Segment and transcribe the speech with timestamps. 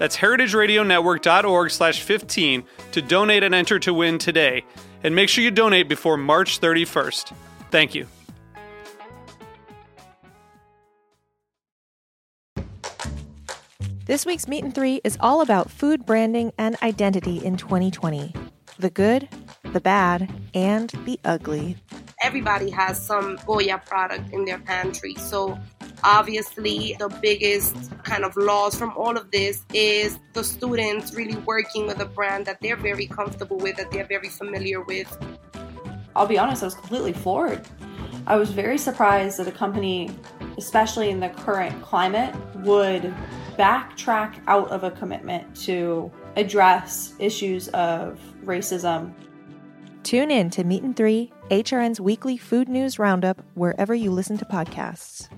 [0.00, 4.64] That's heritageradionetwork.org slash 15 to donate and enter to win today.
[5.04, 7.34] And make sure you donate before March 31st.
[7.70, 8.06] Thank you.
[14.06, 18.32] This week's Meat and Three is all about food branding and identity in 2020
[18.78, 19.28] the good,
[19.74, 21.76] the bad, and the ugly.
[22.22, 25.14] Everybody has some Goya product in their pantry.
[25.14, 25.58] So,
[26.04, 31.86] obviously, the biggest kind of loss from all of this is the students really working
[31.86, 35.08] with a brand that they're very comfortable with, that they're very familiar with.
[36.14, 37.66] I'll be honest, I was completely floored.
[38.26, 40.10] I was very surprised that a company,
[40.58, 43.14] especially in the current climate, would
[43.58, 49.12] backtrack out of a commitment to address issues of racism.
[50.02, 54.44] Tune in to Meat and Three, HRN's weekly food news roundup, wherever you listen to
[54.44, 55.28] podcasts.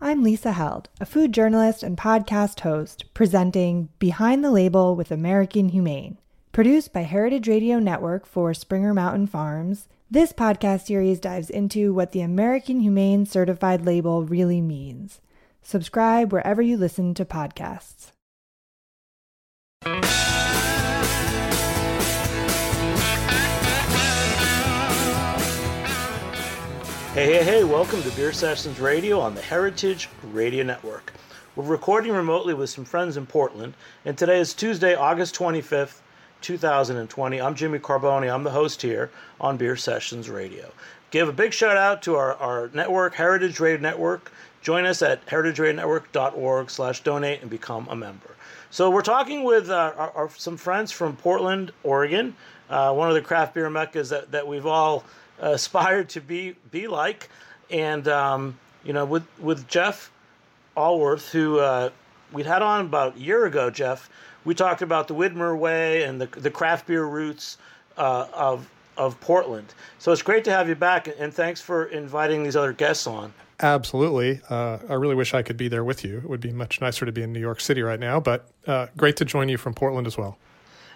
[0.00, 5.70] I'm Lisa Held, a food journalist and podcast host, presenting Behind the Label with American
[5.70, 6.18] Humane.
[6.52, 12.12] Produced by Heritage Radio Network for Springer Mountain Farms, this podcast series dives into what
[12.12, 15.20] the American Humane Certified label really means.
[15.60, 18.12] Subscribe wherever you listen to podcasts.
[27.18, 31.12] Hey, hey, hey, welcome to Beer Sessions Radio on the Heritage Radio Network.
[31.56, 33.74] We're recording remotely with some friends in Portland,
[34.04, 35.98] and today is Tuesday, August 25th,
[36.42, 37.40] 2020.
[37.40, 38.32] I'm Jimmy Carboni.
[38.32, 40.70] I'm the host here on Beer Sessions Radio.
[41.10, 44.30] Give a big shout out to our, our network, Heritage Radio Network.
[44.62, 48.36] Join us at heritageradionetwork.org slash donate and become a member.
[48.70, 52.36] So we're talking with uh, our, our, some friends from Portland, Oregon,
[52.70, 55.02] uh, one of the craft beer meccas that, that we've all
[55.40, 57.28] aspired to be be like.
[57.70, 60.10] And, um, you know, with, with Jeff
[60.76, 61.90] Alworth, who uh,
[62.32, 64.08] we'd had on about a year ago, Jeff,
[64.44, 67.58] we talked about the Widmer Way and the, the craft beer roots
[67.96, 69.74] uh, of of Portland.
[69.98, 73.32] So it's great to have you back, and thanks for inviting these other guests on.
[73.60, 74.40] Absolutely.
[74.50, 76.18] Uh, I really wish I could be there with you.
[76.18, 78.86] It would be much nicer to be in New York City right now, but uh,
[78.96, 80.36] great to join you from Portland as well.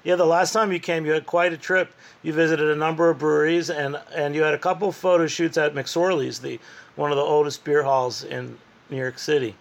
[0.04, 1.92] Yeah, the last time you came, you had quite a trip.
[2.22, 5.74] You visited a number of breweries, and, and you had a couple photo shoots at
[5.74, 6.58] McSorley's, the
[6.96, 8.58] one of the oldest beer halls in
[8.90, 9.54] New York City.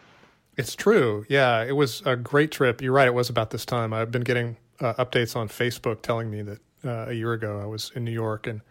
[0.58, 1.26] It's true.
[1.30, 2.82] Yeah, it was a great trip.
[2.82, 3.08] You're right.
[3.08, 3.94] It was about this time.
[3.94, 7.66] I've been getting uh, updates on Facebook telling me that uh, a year ago I
[7.66, 8.62] was in New York, and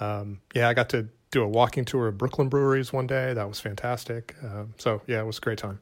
[0.00, 3.34] um, yeah, I got to do a walking tour of Brooklyn breweries one day.
[3.34, 4.34] That was fantastic.
[4.42, 5.80] Um, so yeah, it was a great time.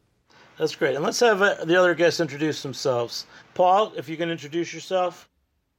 [0.62, 0.94] That's great.
[0.94, 3.26] And let's have uh, the other guests introduce themselves.
[3.52, 5.28] Paul, if you can introduce yourself.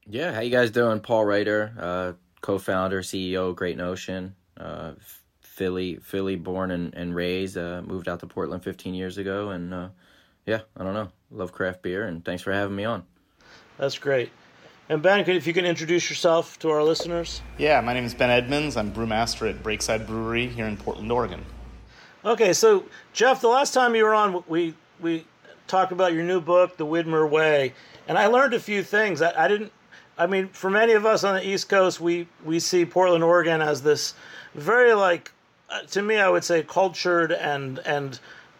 [0.05, 0.99] Yeah, how you guys doing?
[0.99, 2.11] Paul Reiter, uh,
[2.41, 4.35] co-founder, CEO, Great Notion.
[4.57, 4.91] Uh,
[5.39, 7.57] Philly, Philly, born and, and raised.
[7.57, 9.87] Uh, moved out to Portland 15 years ago, and uh,
[10.45, 11.07] yeah, I don't know.
[11.31, 13.05] Love craft beer, and thanks for having me on.
[13.77, 14.31] That's great.
[14.89, 17.41] And Ben, if you can introduce yourself to our listeners.
[17.57, 18.75] Yeah, my name is Ben Edmunds.
[18.75, 21.45] I'm brewmaster at Breakside Brewery here in Portland, Oregon.
[22.25, 25.25] Okay, so Jeff, the last time you were on, we we
[25.67, 27.73] talked about your new book, The Widmer Way,
[28.07, 29.21] and I learned a few things.
[29.21, 29.73] I, I didn't.
[30.17, 33.61] I mean, for many of us on the East Coast, we we see Portland, Oregon,
[33.61, 34.13] as this
[34.55, 35.31] very like
[35.69, 38.17] uh, to me, I would say cultured and and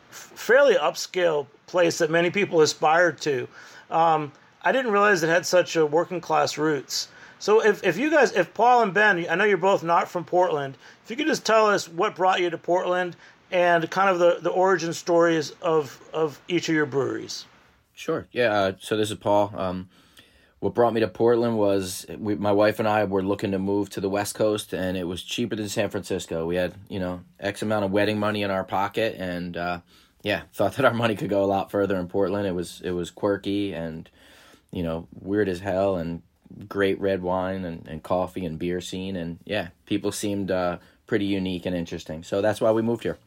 [0.09, 3.47] fairly upscale place that many people aspire to.
[3.89, 7.07] Um, I didn't realize it had such a working class roots.
[7.43, 10.23] So if, if you guys, if Paul and Ben, I know you're both not from
[10.23, 13.17] Portland, if you could just tell us what brought you to Portland
[13.53, 17.45] and kind of the, the origin stories of, of each of your breweries.
[17.94, 18.27] Sure.
[18.31, 18.51] Yeah.
[18.51, 19.53] Uh, so this is Paul.
[19.55, 19.89] Um,
[20.59, 23.89] what brought me to Portland was we, my wife and I were looking to move
[23.91, 26.45] to the West Coast, and it was cheaper than San Francisco.
[26.45, 29.81] We had you know X amount of wedding money in our pocket, and uh,
[30.21, 32.47] yeah, thought that our money could go a lot further in Portland.
[32.47, 34.09] It was it was quirky and
[34.71, 36.21] you know weird as hell, and
[36.69, 40.77] great red wine and, and coffee and beer scene, and yeah, people seemed uh,
[41.07, 42.23] pretty unique and interesting.
[42.23, 43.17] So that's why we moved here.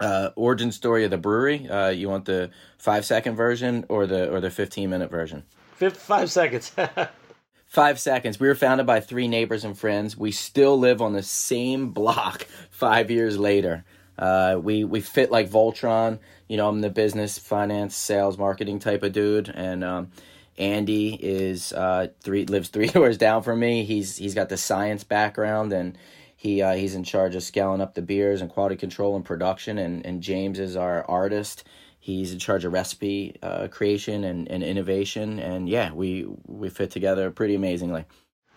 [0.00, 1.68] Uh, origin story of the brewery.
[1.68, 5.44] Uh, you want the five second version or the or the fifteen minute version?
[5.78, 6.72] Five seconds.
[7.66, 8.40] five seconds.
[8.40, 10.16] We were founded by three neighbors and friends.
[10.16, 13.84] We still live on the same block five years later.
[14.18, 16.18] Uh, we we fit like Voltron.
[16.48, 20.10] You know, I'm the business, finance, sales, marketing type of dude, and um,
[20.56, 23.84] Andy is uh, three lives three doors down from me.
[23.84, 25.96] He's he's got the science background and
[26.38, 29.76] he uh, he's in charge of scaling up the beers and quality control and production.
[29.76, 31.64] And and James is our artist.
[31.98, 35.40] He's in charge of recipe uh, creation and, and innovation.
[35.40, 38.04] And yeah, we we fit together pretty amazingly.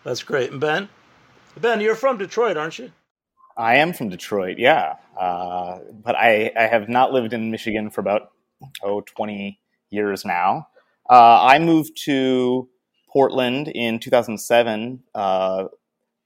[0.04, 0.52] That's great.
[0.52, 0.88] And Ben,
[1.60, 2.92] Ben, you're from Detroit, aren't you?
[3.56, 4.94] I am from Detroit, yeah.
[5.18, 8.30] Uh, but I, I have not lived in Michigan for about,
[8.82, 10.68] oh, 20 years now.
[11.10, 12.68] Uh, I moved to
[13.12, 15.64] Portland in 2007 uh,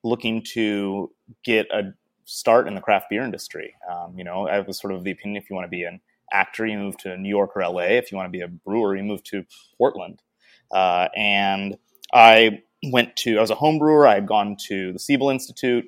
[0.07, 1.11] looking to
[1.45, 1.93] get a
[2.25, 3.75] start in the craft beer industry.
[3.91, 6.01] Um, you know, I was sort of the opinion if you want to be an
[6.33, 7.83] actor, you move to New York or LA.
[7.83, 9.45] If you want to be a brewer, you move to
[9.79, 10.23] Portland.
[10.71, 11.77] Uh, and
[12.13, 14.07] I went to, I was a home brewer.
[14.07, 15.85] I had gone to the Siebel Institute,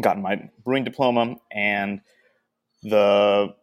[0.00, 2.00] gotten my brewing diploma, and
[2.82, 3.54] the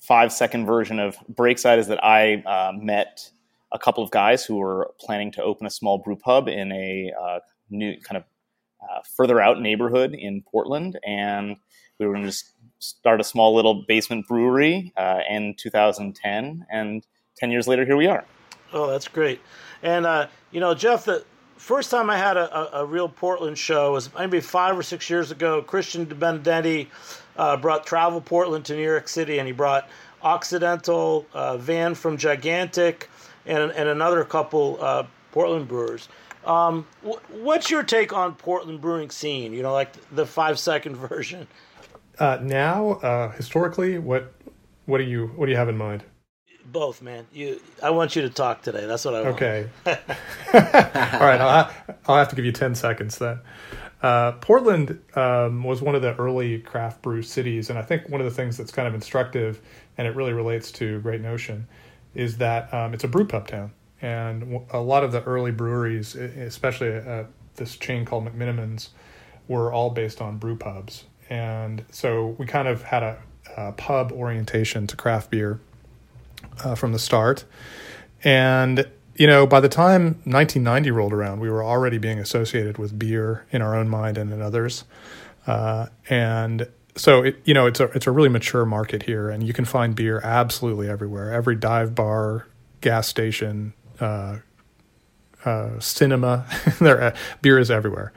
[0.00, 3.30] five second version of Breakside is that I uh, met
[3.72, 7.12] a couple of guys who were planning to open a small brew pub in a
[7.18, 7.38] uh,
[7.70, 8.24] new kind of
[8.82, 11.56] uh, further out neighborhood in Portland, and
[11.98, 17.06] we were going to just start a small little basement brewery uh, in 2010, and
[17.36, 18.24] 10 years later, here we are.
[18.72, 19.40] Oh, that's great.
[19.82, 21.24] And, uh, you know, Jeff, the
[21.56, 25.08] first time I had a, a, a, real Portland show was maybe five or six
[25.08, 25.62] years ago.
[25.62, 26.88] Christian Benedetti
[27.36, 29.88] uh, brought Travel Portland to New York City, and he brought
[30.22, 33.10] Occidental, uh, Van from Gigantic,
[33.46, 36.08] and, and another couple uh, Portland brewers.
[36.44, 39.52] Um, what's your take on Portland brewing scene?
[39.52, 41.46] You know, like the five second version.
[42.18, 44.32] Uh, now, uh, historically, what
[44.86, 46.04] what do you what do you have in mind?
[46.64, 47.26] Both, man.
[47.32, 48.86] You, I want you to talk today.
[48.86, 49.34] That's what I want.
[49.34, 49.68] Okay.
[49.86, 51.40] All right.
[51.40, 51.70] I'll,
[52.06, 53.40] I'll have to give you ten seconds then.
[54.02, 58.20] Uh, Portland um, was one of the early craft brew cities, and I think one
[58.20, 59.60] of the things that's kind of instructive,
[59.96, 61.68] and it really relates to Great Notion,
[62.14, 63.72] is that um, it's a brew pub town
[64.02, 67.24] and a lot of the early breweries, especially uh,
[67.56, 68.88] this chain called McMenamins,
[69.48, 71.04] were all based on brew pubs.
[71.30, 73.22] And so we kind of had a,
[73.56, 75.60] a pub orientation to craft beer
[76.64, 77.44] uh, from the start.
[78.24, 82.98] And, you know, by the time 1990 rolled around, we were already being associated with
[82.98, 84.84] beer in our own mind and in others.
[85.46, 89.42] Uh, and so it, you know it's a it's a really mature market here, and
[89.42, 91.32] you can find beer absolutely everywhere.
[91.32, 92.46] Every dive bar,
[92.80, 93.72] gas station,
[94.02, 94.38] uh,
[95.44, 96.46] uh, cinema.
[96.80, 98.12] there, uh, beer is everywhere.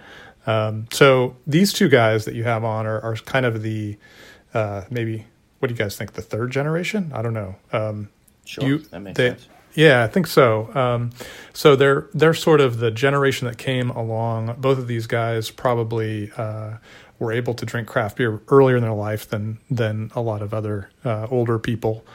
[0.48, 3.98] Um, so these two guys that you have on are, are kind of the
[4.54, 5.26] uh, maybe
[5.60, 6.14] what do you guys think?
[6.14, 7.12] The third generation?
[7.14, 7.56] I don't know.
[7.72, 8.10] Um,
[8.46, 9.48] sure, you, that makes they, sense.
[9.74, 10.74] Yeah, I think so.
[10.76, 11.12] Um,
[11.54, 14.56] so they're they're sort of the generation that came along.
[14.60, 16.78] Both of these guys probably uh,
[17.20, 20.54] were able to drink craft beer earlier in their life than than a lot of
[20.54, 22.06] other uh, older people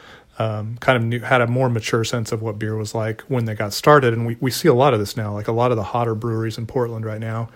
[0.41, 3.45] um, kind of knew, had a more mature sense of what beer was like when
[3.45, 4.11] they got started.
[4.11, 5.33] And we, we see a lot of this now.
[5.33, 7.49] Like a lot of the hotter breweries in Portland right now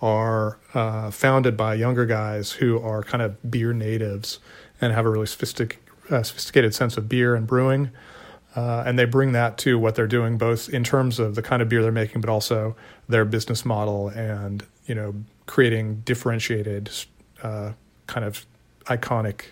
[0.00, 4.38] are uh, founded by younger guys who are kind of beer natives
[4.80, 7.90] and have a really sophistic, uh, sophisticated sense of beer and brewing.
[8.56, 11.60] Uh, and they bring that to what they're doing, both in terms of the kind
[11.60, 12.74] of beer they're making, but also
[13.06, 15.14] their business model and you know
[15.46, 16.90] creating differentiated,
[17.42, 17.72] uh,
[18.06, 18.46] kind of
[18.86, 19.42] iconic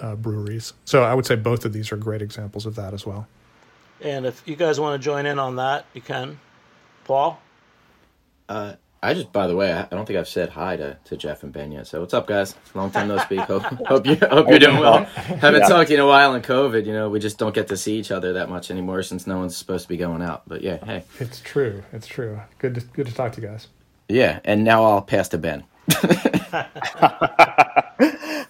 [0.00, 0.72] uh, breweries.
[0.84, 3.26] So I would say both of these are great examples of that as well.
[4.00, 6.38] And if you guys want to join in on that, you can.
[7.04, 7.40] Paul?
[8.48, 11.44] Uh, I just, by the way, I don't think I've said hi to, to Jeff
[11.44, 11.86] and Ben yet.
[11.86, 12.56] So what's up, guys?
[12.74, 13.40] Long time no speak.
[13.40, 15.04] Hope, hope you hope you're doing well.
[15.04, 15.68] Haven't yeah.
[15.68, 16.84] talked you in a while in COVID.
[16.84, 19.38] You know, we just don't get to see each other that much anymore since no
[19.38, 20.42] one's supposed to be going out.
[20.48, 21.84] But yeah, hey, it's true.
[21.92, 22.40] It's true.
[22.58, 23.68] Good to good to talk to you guys.
[24.08, 25.62] Yeah, and now I'll pass to Ben.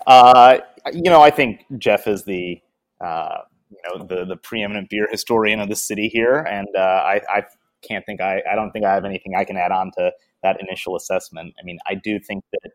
[0.07, 0.59] uh,
[0.92, 2.61] you know, I think Jeff is the
[3.00, 3.38] uh,
[3.71, 7.42] you know the the preeminent beer historian of the city here, and uh, I, I
[7.83, 10.61] can't think I I don't think I have anything I can add on to that
[10.61, 11.54] initial assessment.
[11.61, 12.73] I mean, I do think that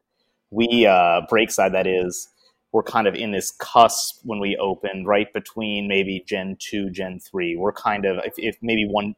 [0.51, 2.29] we uh, Breakside that is
[2.71, 7.19] we're kind of in this cusp when we opened, right between maybe Gen two, Gen
[7.19, 7.55] three.
[7.55, 9.15] We're kind of if, if maybe one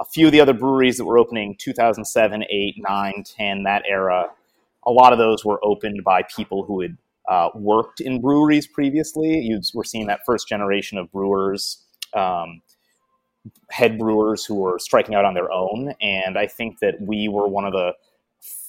[0.00, 4.26] a few of the other breweries that were opening 2007, 8, 9, 10, that era,
[4.86, 6.96] a lot of those were opened by people who had
[7.28, 9.38] uh, worked in breweries previously.
[9.40, 12.62] You were seeing that first generation of brewers um,
[13.70, 15.94] head brewers who were striking out on their own.
[16.00, 17.92] And I think that we were one of the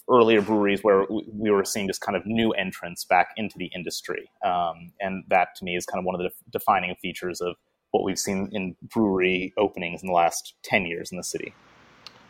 [0.10, 4.30] earlier breweries where we were seeing just kind of new entrants back into the industry.
[4.44, 7.56] Um, and that to me is kind of one of the defining features of
[7.92, 11.54] what we've seen in brewery openings in the last 10 years in the city.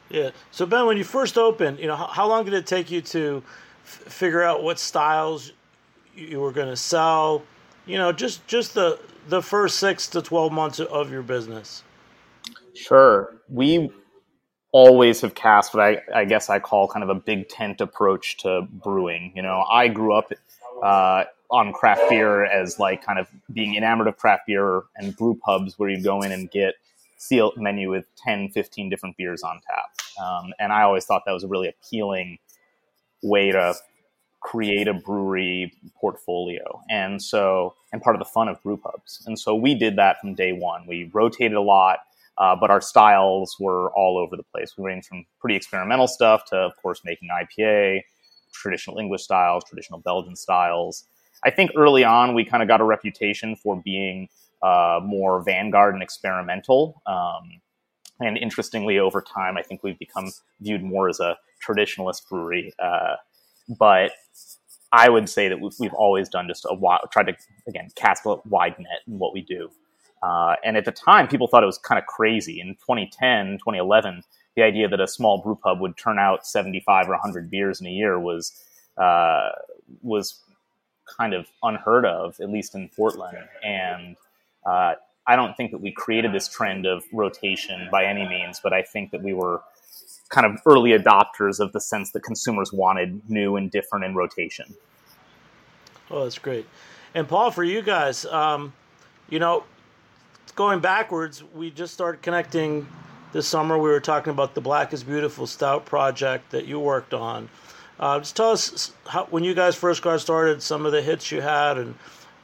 [0.10, 0.30] Yeah.
[0.52, 3.02] So Ben, when you first opened, you know, how, how long did it take you
[3.02, 3.44] to
[3.84, 5.52] f- figure out what styles
[6.16, 7.44] you were going to sell?
[7.86, 11.84] You know, just just the the first six to twelve months of your business.
[12.74, 13.92] Sure, we
[14.72, 18.38] always have cast what I, I guess I call kind of a big tent approach
[18.40, 19.32] to brewing.
[19.34, 20.34] You know, I grew up
[20.84, 25.36] uh, on craft beer as like kind of being enamored of craft beer and brew
[25.36, 26.76] pubs where you go in and get
[27.18, 30.24] see a menu with 10, 15 different beers on tap.
[30.24, 32.38] Um, and I always thought that was a really appealing
[33.24, 33.76] way to
[34.46, 36.80] create a brewery portfolio.
[36.88, 39.24] And so, and part of the fun of brew pubs.
[39.26, 40.86] And so we did that from day one.
[40.88, 42.00] We rotated a lot,
[42.38, 44.74] uh, but our styles were all over the place.
[44.78, 48.02] We ranged from pretty experimental stuff to, of course, making IPA,
[48.54, 51.06] traditional English styles, traditional Belgian styles.
[51.44, 54.30] I think early on we kind of got a reputation for being
[54.62, 57.02] uh, more vanguard and experimental.
[57.08, 57.62] Um,
[58.20, 61.36] and interestingly, over time, I think we've become viewed more as a
[61.68, 62.74] traditionalist brewery.
[62.80, 63.16] Uh,
[63.68, 64.12] but
[64.92, 67.36] I would say that we've, we've always done just a wide, tried to
[67.68, 69.70] again cast a wide net in what we do.
[70.24, 72.60] Uh, and at the time, people thought it was kind of crazy.
[72.60, 74.24] In 2010, 2011,
[74.56, 77.88] the idea that a small brew pub would turn out 75 or 100 beers in
[77.88, 78.64] a year was
[78.98, 79.50] uh,
[80.02, 80.42] was
[81.18, 83.38] kind of unheard of, at least in Portland.
[83.64, 84.16] And
[84.66, 84.96] uh,
[85.28, 88.82] I don't think that we created this trend of rotation by any means, but I
[88.82, 89.62] think that we were
[90.36, 94.76] kind of early adopters of the sense that consumers wanted new and different in rotation.
[96.12, 96.68] Oh, that's great.
[97.14, 98.74] And Paul, for you guys, um,
[99.30, 99.64] you know,
[100.56, 102.86] going backwards, we just started connecting
[103.32, 103.78] this summer.
[103.78, 107.48] We were talking about the Black is Beautiful Stout project that you worked on.
[107.98, 111.32] Uh, just tell us how, when you guys first got started, some of the hits
[111.32, 111.96] you had, and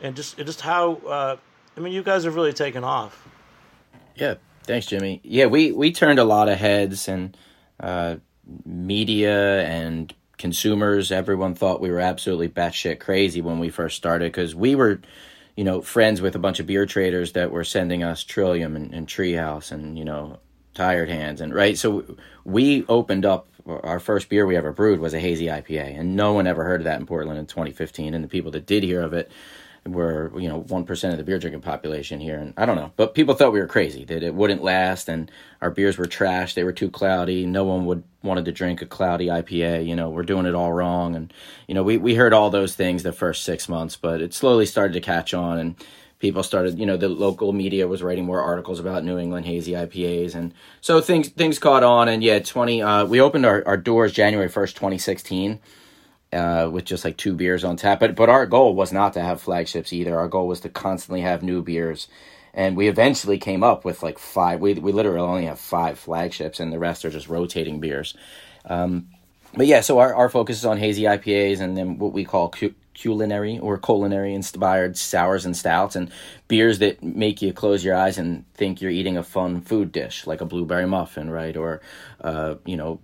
[0.01, 0.93] and just just how.
[0.95, 1.35] Uh,
[1.75, 3.27] I mean, you guys have really taken off.
[4.15, 5.19] Yeah, thanks, Jimmy.
[5.23, 7.35] Yeah, we we turned a lot of heads and
[7.81, 8.17] uh,
[8.65, 11.11] media and consumers.
[11.11, 15.01] Everyone thought we were absolutely batshit crazy when we first started because we were,
[15.55, 18.93] you know, friends with a bunch of beer traders that were sending us Trillium and,
[18.93, 20.39] and Treehouse and you know
[20.73, 21.77] Tired Hands and right.
[21.77, 26.15] So we opened up our first beer we ever brewed was a hazy IPA, and
[26.15, 28.13] no one ever heard of that in Portland in 2015.
[28.13, 29.31] And the people that did hear of it
[29.85, 32.91] were you know one percent of the beer drinking population here, and I don't know,
[32.95, 36.53] but people thought we were crazy that it wouldn't last, and our beers were trash.
[36.53, 37.45] They were too cloudy.
[37.45, 39.87] No one would wanted to drink a cloudy IPA.
[39.87, 41.33] You know, we're doing it all wrong, and
[41.67, 44.65] you know we we heard all those things the first six months, but it slowly
[44.65, 45.75] started to catch on, and
[46.19, 49.71] people started you know the local media was writing more articles about new england hazy
[49.71, 53.75] ipas and so things things caught on and yeah 20 uh, we opened our, our
[53.75, 55.59] doors january 1st 2016
[56.33, 57.99] uh, with just like two beers on tap.
[57.99, 60.17] But but our goal was not to have flagships either.
[60.17, 62.07] Our goal was to constantly have new beers,
[62.53, 64.59] and we eventually came up with like five.
[64.59, 68.15] We we literally only have five flagships, and the rest are just rotating beers.
[68.65, 69.07] Um,
[69.53, 72.49] but yeah, so our, our focus is on hazy IPAs and then what we call
[72.49, 76.11] cu- culinary or culinary inspired sours and stouts and
[76.47, 80.25] beers that make you close your eyes and think you're eating a fun food dish
[80.25, 81.57] like a blueberry muffin, right?
[81.57, 81.81] Or,
[82.21, 82.99] uh, you know,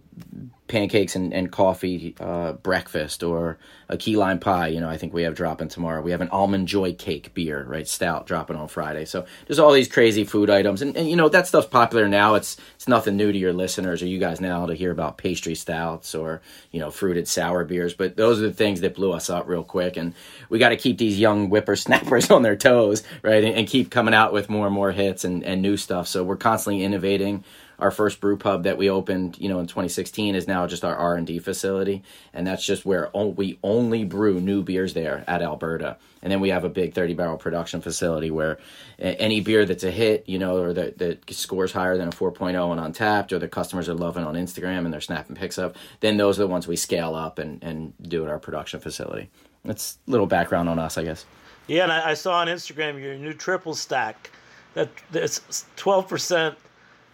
[0.68, 3.58] pancakes and, and coffee uh, breakfast or
[3.90, 4.68] a key lime pie.
[4.68, 6.02] You know, I think we have dropping tomorrow.
[6.02, 7.88] We have an almond joy cake beer, right?
[7.88, 9.06] Stout dropping on Friday.
[9.06, 12.36] So there's all these crazy food items, and, and you know that stuff's popular now.
[12.36, 15.56] It's it's nothing new to your listeners or you guys now to hear about pastry
[15.56, 17.94] stouts or you know fruited sour beers.
[17.94, 20.14] But those are the things that blew us up real quick, and
[20.50, 23.44] we got to keep these young whippersnappers on their toes, right?
[23.44, 26.08] And, and keep coming out with more and more hits and, and new stuff.
[26.08, 27.44] So we're constantly innovating
[27.80, 30.96] our first brew pub that we opened, you know, in 2016 is now just our
[30.96, 32.04] R&D facility,
[32.34, 35.98] and that's just where we only brew new beers there at Alberta.
[36.24, 38.58] And then we have a big 30 barrel production facility where
[38.98, 42.50] any beer that's a hit, you know, or that, that scores higher than a 4.0
[42.50, 46.18] and Untappd, or the customers are loving on Instagram and they're snapping pics of, then
[46.18, 49.30] those are the ones we scale up and, and do at our production facility.
[49.64, 51.26] That's a little background on us, I guess.
[51.68, 54.32] Yeah, and I, I saw on Instagram your new triple stack.
[54.74, 56.56] That it's twelve percent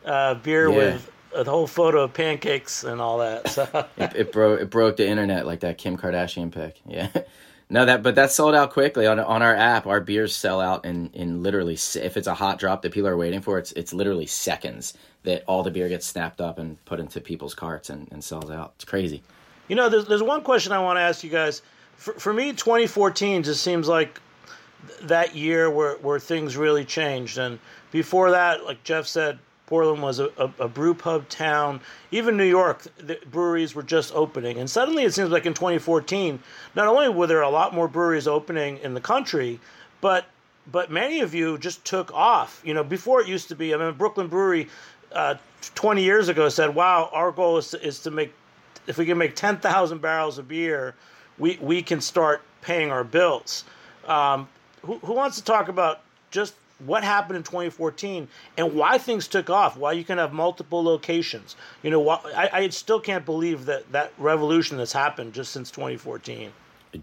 [0.05, 0.75] uh, beer yeah.
[0.75, 3.48] with a whole photo of pancakes and all that.
[3.48, 3.88] So.
[3.98, 6.79] it, it broke it broke the internet like that Kim Kardashian pic.
[6.88, 7.10] Yeah.
[7.69, 9.88] No, that but that sold out quickly on on our app.
[9.88, 13.17] Our beers sell out in in literally if it's a hot drop that people are
[13.17, 14.93] waiting for, it's it's literally seconds
[15.24, 18.51] that all the beer gets snapped up and put into people's carts and, and sells
[18.51, 18.74] out.
[18.75, 19.24] It's crazy.
[19.69, 21.63] You know, there's there's one question I want to ask you guys.
[21.95, 24.22] For for me, 2014 just seems like
[25.03, 27.39] that year where where things really changed.
[27.39, 27.57] And
[27.91, 29.39] before that, like Jeff said,
[29.74, 31.82] Portland was a, a, a brew pub town.
[32.12, 34.60] Even New York, the breweries were just opening.
[34.60, 36.38] And suddenly it seems like in 2014,
[36.75, 39.60] not only were there a lot more breweries opening in the country,
[40.00, 40.25] but
[40.72, 42.62] but many of you just took off.
[42.63, 44.68] You know, before it used to be, I mean, Brooklyn Brewery
[45.12, 45.36] uh,
[45.74, 48.32] 20 years ago said, wow, our goal is to, is to make,
[48.86, 50.94] if we can make 10,000 barrels of beer,
[51.39, 53.63] we, we can start paying our bills.
[54.06, 54.48] Um,
[54.84, 56.53] who, who wants to talk about just
[56.85, 61.55] what happened in 2014 and why things took off, why you can have multiple locations.
[61.81, 65.71] You know, why, I, I still can't believe that that revolution that's happened just since
[65.71, 66.51] 2014.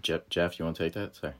[0.01, 1.15] Jeff, Jeff, you want to take that?
[1.15, 1.33] Sorry.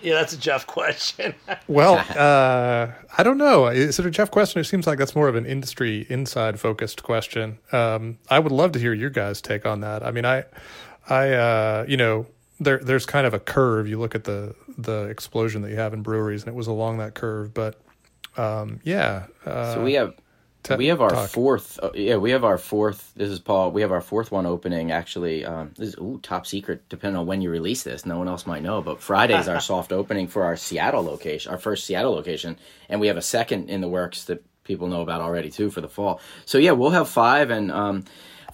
[0.00, 1.34] Yeah, that's a Jeff question.
[1.66, 3.68] well, uh, I don't know.
[3.68, 4.60] Is it a Jeff question?
[4.60, 7.58] It seems like that's more of an industry inside focused question.
[7.72, 10.04] Um, I would love to hear your guys' take on that.
[10.04, 10.44] I mean, I,
[11.08, 12.26] I, uh, you know,
[12.60, 13.88] there there's kind of a curve.
[13.88, 16.98] You look at the the explosion that you have in breweries, and it was along
[16.98, 17.54] that curve.
[17.54, 17.80] But
[18.36, 20.14] um, yeah, uh, so we have
[20.64, 21.28] T- we have our talk.
[21.28, 21.78] fourth.
[21.82, 23.12] Uh, yeah, we have our fourth.
[23.14, 23.70] This is Paul.
[23.70, 24.92] We have our fourth one opening.
[24.92, 26.88] Actually, um, this is ooh, top secret.
[26.88, 28.80] Depending on when you release this, no one else might know.
[28.80, 32.56] But Friday is our soft opening for our Seattle location, our first Seattle location,
[32.88, 35.82] and we have a second in the works that people know about already too for
[35.82, 36.18] the fall.
[36.46, 38.04] So yeah, we'll have five, and um,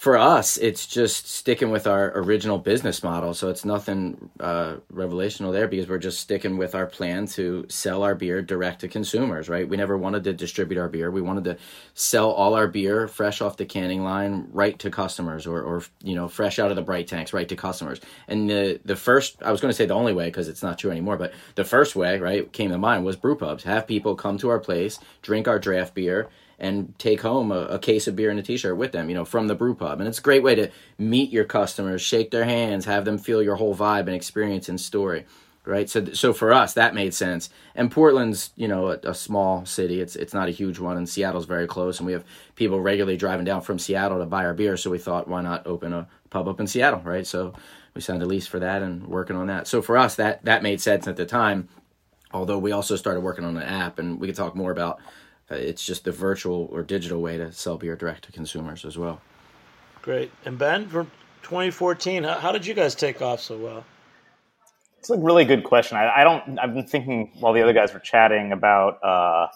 [0.00, 3.34] for us, it's just sticking with our original business model.
[3.34, 8.02] So it's nothing uh, revelational there because we're just sticking with our plan to sell
[8.02, 9.68] our beer direct to consumers, right?
[9.68, 11.10] We never wanted to distribute our beer.
[11.10, 11.58] We wanted to
[11.92, 16.14] sell all our beer fresh off the canning line right to customers or, or you
[16.14, 18.00] know, fresh out of the bright tanks right to customers.
[18.26, 20.78] And the, the first, I was going to say the only way because it's not
[20.78, 23.64] true anymore, but the first way, right, came to mind was brew pubs.
[23.64, 26.30] Have people come to our place, drink our draft beer,
[26.60, 29.24] and take home a, a, case of beer and a t-shirt with them, you know,
[29.24, 29.98] from the brew pub.
[29.98, 33.42] And it's a great way to meet your customers, shake their hands, have them feel
[33.42, 35.24] your whole vibe and experience and story.
[35.66, 35.90] Right.
[35.90, 37.50] So, so for us, that made sense.
[37.74, 40.00] And Portland's, you know, a, a small city.
[40.00, 41.98] It's, it's not a huge one and Seattle's very close.
[41.98, 42.24] And we have
[42.56, 44.78] people regularly driving down from Seattle to buy our beer.
[44.78, 47.02] So we thought, why not open a pub up in Seattle?
[47.04, 47.26] Right.
[47.26, 47.52] So
[47.94, 49.66] we signed a lease for that and working on that.
[49.66, 51.68] So for us, that, that made sense at the time.
[52.32, 55.00] Although we also started working on an app and we could talk more about
[55.50, 59.20] it's just the virtual or digital way to sell beer direct to consumers as well.
[60.02, 60.30] Great.
[60.44, 61.10] And Ben, from
[61.42, 63.84] 2014, how, how did you guys take off so well?
[64.98, 65.96] It's a really good question.
[65.96, 66.58] I, I, don't.
[66.58, 69.48] I've been thinking while the other guys were chatting about uh,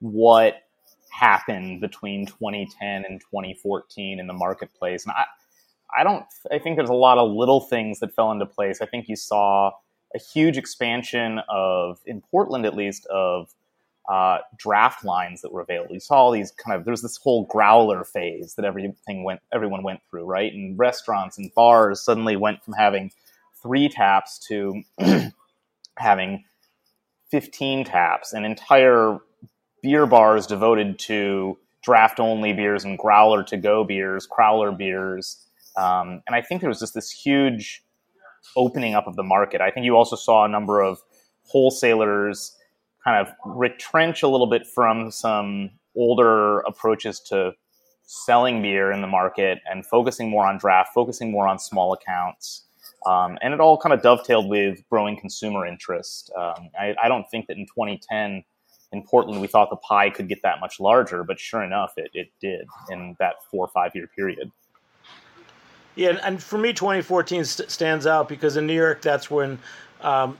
[0.00, 0.62] what
[1.10, 5.24] happened between 2010 and 2014 in the marketplace, and I,
[6.00, 6.24] I don't.
[6.50, 8.80] I think there's a lot of little things that fell into place.
[8.80, 9.72] I think you saw
[10.14, 13.54] a huge expansion of, in Portland at least, of
[14.08, 15.92] uh, draft lines that were available.
[15.92, 19.82] You saw all these kind of there's this whole growler phase that everything went everyone
[19.82, 20.52] went through, right?
[20.52, 23.10] And restaurants and bars suddenly went from having
[23.62, 24.82] three taps to
[25.98, 26.44] having
[27.30, 29.18] 15 taps and entire
[29.82, 35.44] beer bars devoted to draft only beers and growler to go beers, crowler beers.
[35.76, 37.84] Um, and I think there was just this huge
[38.56, 39.60] opening up of the market.
[39.60, 40.98] I think you also saw a number of
[41.44, 42.56] wholesalers
[43.04, 47.52] kind of retrench a little bit from some older approaches to
[48.04, 52.64] selling beer in the market and focusing more on draft, focusing more on small accounts.
[53.06, 56.32] Um, and it all kind of dovetailed with growing consumer interest.
[56.36, 58.42] Um, I, I, don't think that in 2010
[58.92, 62.10] in Portland we thought the pie could get that much larger, but sure enough, it,
[62.14, 64.50] it did in that four or five year period.
[65.94, 69.58] Yeah, and for me, 2014 st- stands out because in New York, that's when
[70.00, 70.38] um,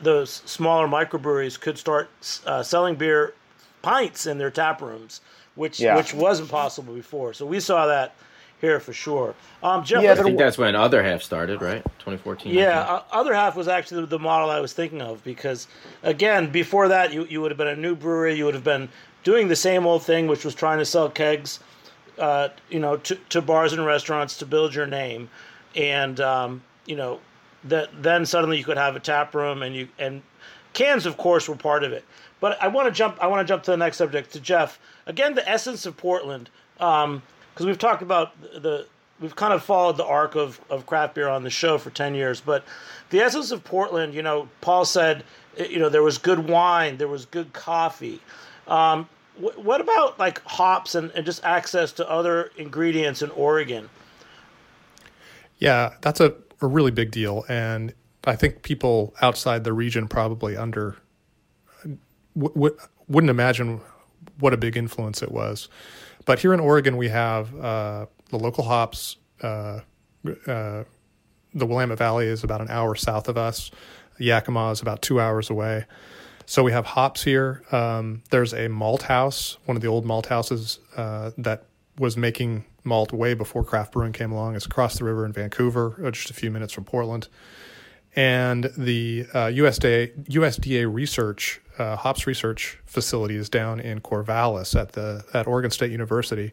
[0.00, 2.10] those smaller microbreweries could start
[2.46, 3.34] uh, selling beer
[3.82, 5.20] pints in their tap rooms,
[5.54, 5.96] which yeah.
[5.96, 7.32] which wasn't possible before.
[7.32, 8.14] So we saw that
[8.60, 9.34] here for sure.
[9.62, 11.84] Um, Jeff, yeah, I think that's when other half started, right?
[11.98, 12.54] 2014.
[12.54, 15.68] Yeah, uh, other half was actually the, the model I was thinking of because
[16.02, 18.34] again, before that, you you would have been a new brewery.
[18.34, 18.88] You would have been
[19.24, 21.60] doing the same old thing, which was trying to sell kegs,
[22.18, 25.28] uh, you know, to, to bars and restaurants to build your name,
[25.74, 27.20] and um, you know
[27.68, 30.22] that then suddenly you could have a tap room and you and
[30.72, 32.04] cans of course were part of it.
[32.40, 34.78] But i want to jump i want to jump to the next subject to jeff.
[35.06, 37.22] Again the essence of portland because um,
[37.60, 38.86] we've talked about the
[39.20, 42.14] we've kind of followed the arc of, of craft beer on the show for 10
[42.14, 42.64] years but
[43.10, 45.24] the essence of portland you know paul said
[45.58, 48.20] you know there was good wine there was good coffee.
[48.68, 53.88] Um, wh- what about like hops and, and just access to other ingredients in oregon?
[55.58, 57.92] Yeah that's a a really big deal, and
[58.24, 60.96] I think people outside the region probably under
[61.82, 62.76] w- w-
[63.08, 63.80] wouldn't imagine
[64.38, 65.68] what a big influence it was.
[66.24, 69.16] But here in Oregon, we have uh, the local hops.
[69.40, 69.80] Uh,
[70.46, 70.84] uh,
[71.54, 73.70] the Willamette Valley is about an hour south of us.
[74.18, 75.84] Yakima is about two hours away.
[76.46, 77.62] So we have hops here.
[77.72, 81.64] Um, there's a malt house, one of the old malt houses uh, that
[81.98, 84.56] was making malt way before craft brewing came along.
[84.56, 87.28] It's across the river in Vancouver, uh, just a few minutes from Portland.
[88.14, 94.92] And the uh, USDA, USDA research, uh, hops research facility is down in Corvallis at
[94.92, 96.52] the at Oregon State University.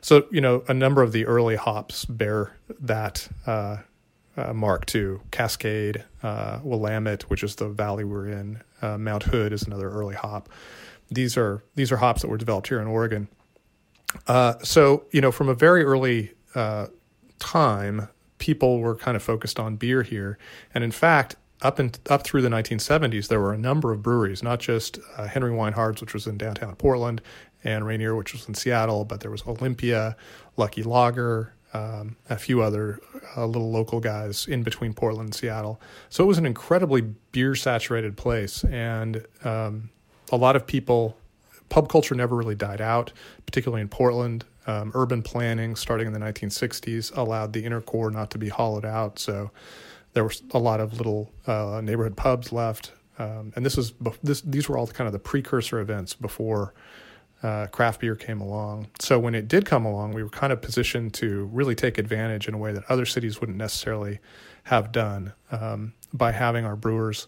[0.00, 3.78] So you know a number of the early hops bear that uh,
[4.36, 5.20] uh, mark too.
[5.30, 8.62] Cascade, uh, Willamette, which is the valley we're in.
[8.82, 10.50] Mount Hood is another early hop.
[11.10, 13.28] These are these are hops that were developed here in Oregon.
[14.26, 16.86] Uh, so you know from a very early uh,
[17.38, 20.38] time, people were kind of focused on beer here,
[20.74, 21.36] and in fact.
[21.62, 25.26] Up and up through the 1970s, there were a number of breweries, not just uh,
[25.26, 27.22] Henry Weinhard's, which was in downtown Portland,
[27.62, 30.14] and Rainier, which was in Seattle, but there was Olympia,
[30.58, 33.00] Lucky Lager, um, a few other
[33.36, 35.80] uh, little local guys in between Portland and Seattle.
[36.08, 39.90] So it was an incredibly beer saturated place, and um,
[40.30, 41.18] a lot of people.
[41.68, 43.12] Pub culture never really died out,
[43.46, 44.44] particularly in Portland.
[44.66, 48.86] Um, urban planning, starting in the 1960s, allowed the inner core not to be hollowed
[48.86, 49.18] out.
[49.18, 49.50] So
[50.14, 54.40] there was a lot of little uh, neighborhood pubs left, um, and this was this.
[54.40, 56.72] These were all kind of the precursor events before
[57.44, 58.88] uh, craft beer came along.
[58.98, 62.48] So when it did come along, we were kind of positioned to really take advantage
[62.48, 64.18] in a way that other cities wouldn't necessarily
[64.64, 67.26] have done um, by having our brewers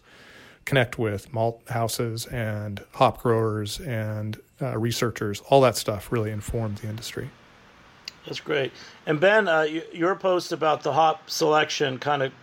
[0.67, 5.41] connect with malt houses and hop growers and uh, researchers.
[5.49, 7.29] All that stuff really informed the industry.
[8.25, 8.73] That's great.
[9.05, 9.61] And Ben, uh,
[9.93, 12.33] your post about the hop selection kind of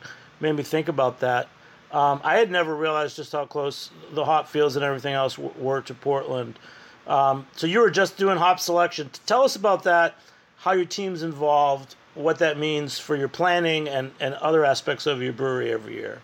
[0.41, 1.49] made me think about that.
[1.93, 5.83] Um, I had never realized just how close the hop fields and everything else were
[5.83, 6.59] to Portland.
[7.07, 9.11] Um, so you were just doing hop selection.
[9.27, 10.15] Tell us about that,
[10.57, 15.21] how your team's involved, what that means for your planning and, and other aspects of
[15.21, 16.23] your brewery every year.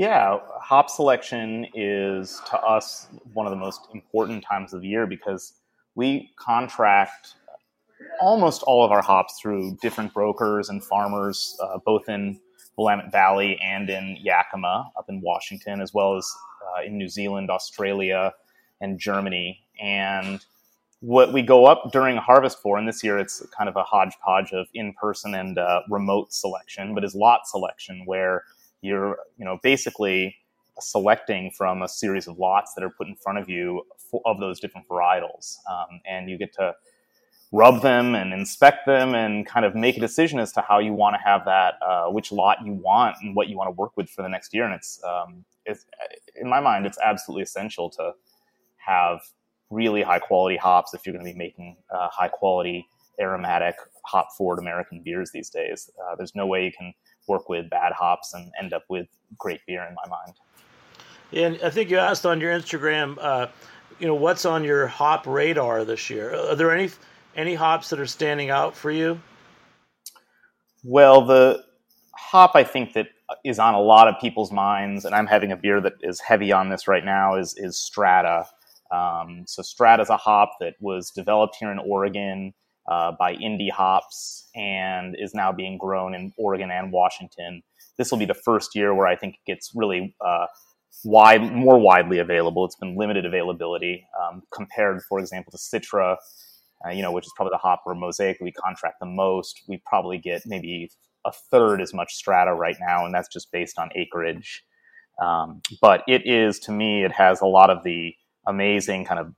[0.00, 5.06] Yeah, hop selection is to us one of the most important times of the year
[5.06, 5.52] because
[5.94, 7.34] we contract
[8.18, 12.40] almost all of our hops through different brokers and farmers, uh, both in
[12.78, 16.26] Willamette Valley and in Yakima up in Washington, as well as
[16.66, 18.32] uh, in New Zealand, Australia,
[18.80, 19.60] and Germany.
[19.78, 20.42] And
[21.00, 24.54] what we go up during harvest for, and this year it's kind of a hodgepodge
[24.54, 28.44] of in-person and uh, remote selection, but is lot selection where
[28.82, 30.36] you're, you know, basically
[30.78, 33.82] selecting from a series of lots that are put in front of you
[34.24, 36.74] of those different varietals, um, and you get to
[37.52, 40.92] rub them and inspect them and kind of make a decision as to how you
[40.92, 43.96] want to have that, uh, which lot you want and what you want to work
[43.96, 44.64] with for the next year.
[44.64, 45.84] And it's, um, it's
[46.36, 48.12] in my mind, it's absolutely essential to
[48.76, 49.20] have
[49.68, 52.86] really high quality hops if you're going to be making uh, high quality
[53.20, 53.74] aromatic
[54.06, 55.90] hop forward American beers these days.
[56.00, 56.94] Uh, there's no way you can
[57.28, 59.06] work with bad hops and end up with
[59.38, 60.34] great beer in my mind.
[61.32, 63.46] And I think you asked on your Instagram, uh,
[63.98, 66.34] you know, what's on your hop radar this year?
[66.34, 66.90] Are there any
[67.36, 69.20] any hops that are standing out for you?
[70.82, 71.64] Well, the
[72.14, 73.08] hop I think that
[73.44, 76.50] is on a lot of people's minds, and I'm having a beer that is heavy
[76.50, 78.46] on this right now, is is Strata.
[78.90, 82.52] Um, so Strata is a hop that was developed here in Oregon
[82.88, 87.62] uh, by Indie Hops and is now being grown in Oregon and Washington.
[87.98, 90.46] This will be the first year where I think it gets really uh,
[91.04, 92.64] wide, more widely available.
[92.64, 96.16] It's been limited availability um, compared, for example, to Citra,
[96.84, 99.60] uh, you know, which is probably the hop where Mosaic we contract the most.
[99.68, 100.90] We probably get maybe
[101.26, 104.64] a third as much Strata right now, and that's just based on acreage.
[105.22, 108.14] Um, but it is, to me, it has a lot of the
[108.46, 109.34] amazing kind of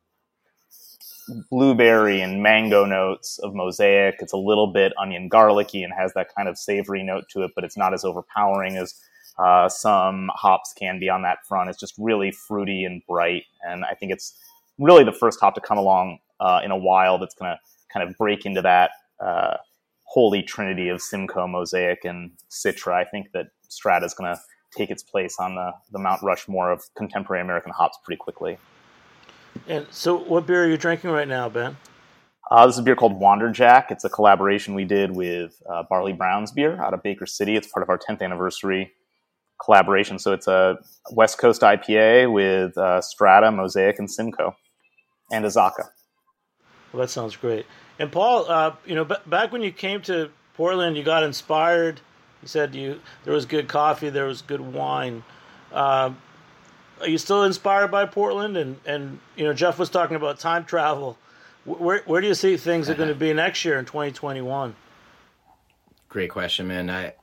[1.50, 4.16] blueberry and mango notes of mosaic.
[4.20, 7.52] It's a little bit onion garlicky and has that kind of savory note to it,
[7.54, 8.94] but it's not as overpowering as
[9.38, 11.70] uh, some hops can be on that front.
[11.70, 14.36] It's just really fruity and bright, and I think it's
[14.78, 17.58] really the first hop to come along uh, in a while that's going to
[17.92, 19.56] kind of break into that uh,
[20.04, 22.92] holy trinity of Simcoe, Mosaic, and Citra.
[22.92, 24.40] I think that Strata is going to
[24.76, 28.58] take its place on the, the Mount Rushmore of contemporary American hops pretty quickly.
[29.68, 31.76] And so, what beer are you drinking right now, Ben?
[32.50, 33.90] Uh, this is a beer called Wanderjack.
[33.90, 37.56] It's a collaboration we did with uh, Barley Brown's beer out of Baker City.
[37.56, 38.92] It's part of our 10th anniversary
[39.64, 40.18] collaboration.
[40.18, 40.78] So it's a
[41.12, 44.54] West Coast IPA with uh, Strata, Mosaic, and Simcoe,
[45.30, 45.88] and Azacca.
[46.92, 47.64] Well, that sounds great.
[47.98, 52.00] And Paul, uh, you know, b- back when you came to Portland, you got inspired.
[52.42, 55.22] You said you there was good coffee, there was good wine.
[57.02, 58.56] Are you still inspired by Portland?
[58.56, 61.18] And and you know, Jeff was talking about time travel.
[61.64, 64.74] Where where do you see things are going to be next year in 2021?
[66.08, 66.88] Great question, man.
[66.90, 67.14] I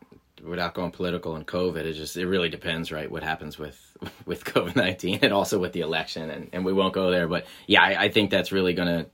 [0.44, 3.10] without going political and COVID, it just it really depends, right?
[3.10, 6.94] What happens with with COVID nineteen and also with the election, and, and we won't
[6.94, 7.28] go there.
[7.28, 9.10] But yeah, I, I think that's really going to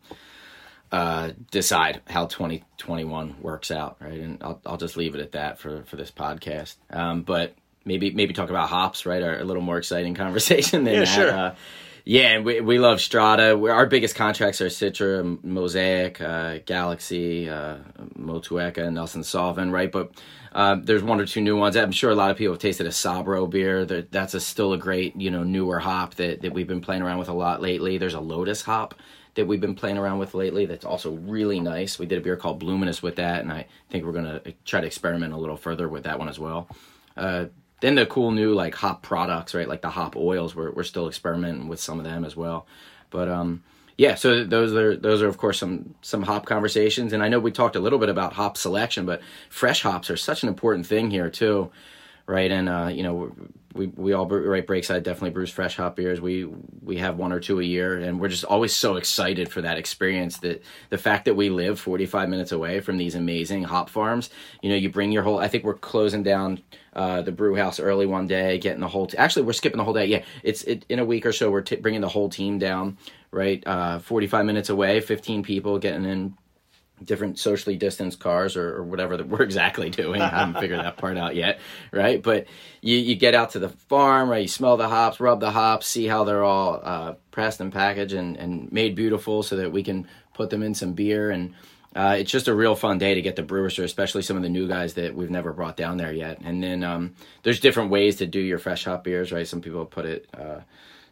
[0.92, 4.20] uh, decide how twenty twenty one works out, right?
[4.20, 6.76] And I'll I'll just leave it at that for for this podcast.
[6.90, 9.22] Um, but maybe maybe talk about hops, right?
[9.22, 11.08] Our, a little more exciting conversation than yeah, that.
[11.08, 11.32] Sure.
[11.32, 11.56] Uh,
[12.08, 13.58] yeah, and we, we love Strata.
[13.58, 17.78] We're, our biggest contracts are Citra, Mosaic, uh, Galaxy, uh,
[18.16, 19.92] Motueka, Nelson Sauvin, right?
[19.92, 20.12] But
[20.52, 21.76] uh, there's one or two new ones.
[21.76, 23.86] I'm sure a lot of people have tasted a Sabro beer.
[23.86, 27.18] That's a, still a great, you know, newer hop that, that we've been playing around
[27.18, 27.98] with a lot lately.
[27.98, 28.94] There's a Lotus hop
[29.34, 31.98] that we've been playing around with lately that's also really nice.
[31.98, 34.80] We did a beer called Bluminous with that, and I think we're going to try
[34.80, 36.70] to experiment a little further with that one as well.
[37.18, 37.46] Uh,
[37.82, 39.68] then the cool new like hop products, right?
[39.68, 42.66] Like the hop oils, we're we're still experimenting with some of them as well.
[43.10, 43.64] But um,
[43.98, 47.40] yeah, so those are those are of course some some hop conversations, and I know
[47.40, 50.86] we talked a little bit about hop selection, but fresh hops are such an important
[50.86, 51.72] thing here too,
[52.28, 52.52] right?
[52.52, 53.34] And uh, you know
[53.76, 56.22] we we all right breakside definitely brews fresh hop beers.
[56.22, 59.62] We we have one or two a year, and we're just always so excited for
[59.62, 60.38] that experience.
[60.40, 64.30] That the fact that we live 45 minutes away from these amazing hop farms,
[64.62, 65.40] you know, you bring your whole.
[65.40, 66.62] I think we're closing down
[66.94, 69.08] uh, the brew house early one day, getting the whole.
[69.08, 70.06] T- Actually, we're skipping the whole day.
[70.06, 71.52] Yeah, it's it, in a week or so.
[71.52, 72.98] We're t- bringing the whole team down.
[73.32, 76.38] Right, uh, 45 minutes away, 15 people getting in
[77.04, 80.22] different socially distanced cars or, or whatever that we're exactly doing.
[80.22, 81.60] I haven't figured that part out yet,
[81.92, 82.22] right?
[82.22, 82.48] But
[82.82, 84.44] you, you get out to the farm, right?
[84.44, 88.14] You smell the hops, rub the hops, see how they're all uh, pressed and packaged
[88.14, 91.32] and, and made beautiful so that we can put them in some beer.
[91.32, 91.54] And
[91.96, 94.50] uh, it's just a real fun day to get the brewers, especially some of the
[94.50, 96.42] new guys that we've never brought down there yet.
[96.44, 99.48] And then um, there's different ways to do your fresh hop beers, right?
[99.48, 100.28] Some people put it.
[100.38, 100.60] Uh,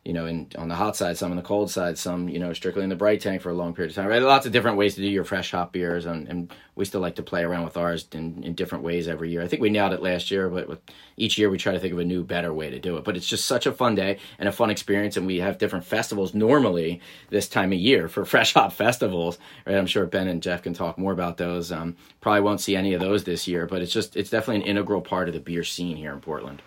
[0.06, 2.52] you know, in on the hot side, some on the cold side, some you know
[2.52, 4.08] strictly in the bright tank for a long period of time.
[4.08, 7.00] Right, lots of different ways to do your fresh hop beers, and, and we still
[7.00, 9.42] like to play around with ours in, in different ways every year.
[9.42, 10.80] I think we nailed it last year, but with
[11.16, 13.06] each year we try to think of a new, better way to do it.
[13.06, 15.86] But it's just such a fun day and a fun experience, and we have different
[15.86, 19.38] festivals normally this time of year for fresh hop festivals.
[19.66, 21.72] Right, I'm sure Ben and Jeff can talk more about those.
[21.72, 24.68] Um, probably won't see any of those this year, but it's just it's definitely an
[24.68, 26.62] integral part of the beer scene here in Portland.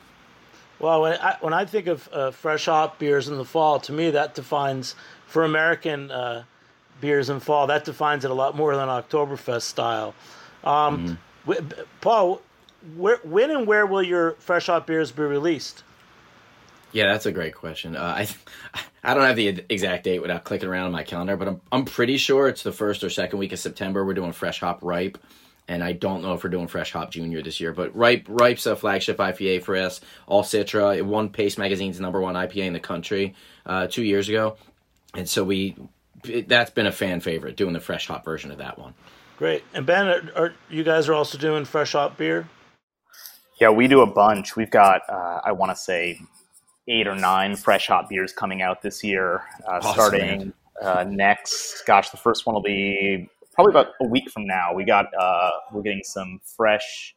[0.79, 3.93] Well, when I, when I think of uh, fresh hop beers in the fall, to
[3.93, 4.95] me that defines
[5.27, 6.45] for American uh,
[7.01, 10.15] beers in fall that defines it a lot more than Oktoberfest style.
[10.65, 11.83] Um, mm-hmm.
[12.01, 12.43] Paul,
[12.97, 15.83] where, when and where will your fresh hop beers be released?
[16.93, 17.97] Yeah, that's a great question.
[17.97, 18.29] Uh, I
[19.05, 21.85] I don't have the exact date without clicking around on my calendar, but I'm I'm
[21.85, 24.05] pretty sure it's the first or second week of September.
[24.05, 25.19] We're doing fresh hop ripe
[25.69, 27.73] and I don't know if we're doing Fresh Hop Junior this year.
[27.73, 30.01] But Ripe Ripe's a flagship IPA for us.
[30.27, 30.97] All Citra.
[30.97, 34.57] It won Paste Magazine's number one IPA in the country uh, two years ago,
[35.15, 35.77] and so we
[36.25, 38.95] it, that's been a fan favorite doing the Fresh Hop version of that one.
[39.37, 39.65] Great.
[39.75, 42.49] And Ben, are, are you guys are also doing Fresh Hop beer?
[43.61, 44.55] Yeah, we do a bunch.
[44.55, 46.21] We've got uh, I want to say
[46.89, 50.53] eight or nine fresh hop beers coming out this year, uh, awesome, starting
[50.83, 51.83] uh, next.
[51.87, 54.73] Gosh, the first one will be probably about a week from now.
[54.73, 57.17] We got uh, we're getting some fresh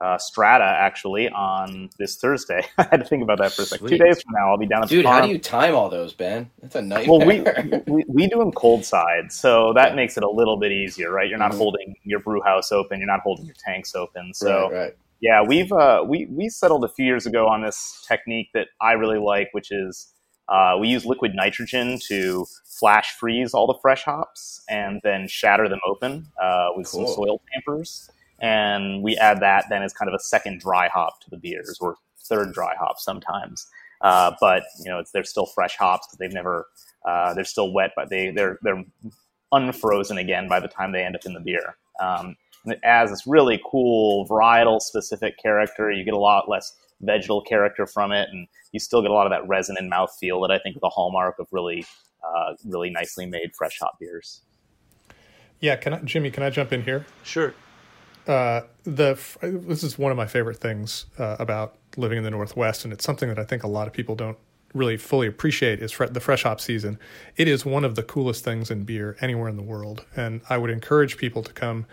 [0.00, 2.62] uh, strata actually on this Thursday.
[2.78, 3.88] I had to think about that for a second.
[3.88, 6.14] Two days from now, I'll be down at Dude, how do you time all those,
[6.14, 6.50] Ben?
[6.62, 7.18] That's a nightmare.
[7.18, 9.94] Well, we, we, we do them cold side, so that yeah.
[9.96, 11.28] makes it a little bit easier, right?
[11.28, 11.58] You're not mm-hmm.
[11.58, 14.32] holding your brew house open, you're not holding your tanks open.
[14.32, 14.96] So, right, right.
[15.20, 18.92] yeah, we've uh, we we settled a few years ago on this technique that I
[18.92, 20.14] really like, which is
[20.50, 25.68] uh, we use liquid nitrogen to flash freeze all the fresh hops and then shatter
[25.68, 27.06] them open uh, with cool.
[27.06, 28.10] some soil tampers.
[28.40, 31.78] And we add that then as kind of a second dry hop to the beers
[31.80, 33.66] or third dry hop sometimes.
[34.00, 36.66] Uh, but you know, they're still fresh hops because they've never
[37.04, 38.82] uh, they're still wet, but they they're they're
[39.52, 41.76] unfrozen again by the time they end up in the beer.
[42.00, 42.34] Um,
[42.64, 45.90] and it adds this really cool varietal specific character.
[45.90, 49.26] You get a lot less vegetal character from it, and you still get a lot
[49.26, 51.84] of that resin and mouth feel that I think is the hallmark of really,
[52.24, 54.42] uh, really nicely made fresh hop beers.
[55.60, 56.30] Yeah, can I, Jimmy?
[56.30, 57.06] Can I jump in here?
[57.22, 57.54] Sure.
[58.26, 62.84] Uh, the this is one of my favorite things uh, about living in the Northwest,
[62.84, 64.38] and it's something that I think a lot of people don't
[64.72, 66.98] really fully appreciate is fre- the fresh hop season.
[67.36, 70.58] It is one of the coolest things in beer anywhere in the world, and I
[70.58, 71.86] would encourage people to come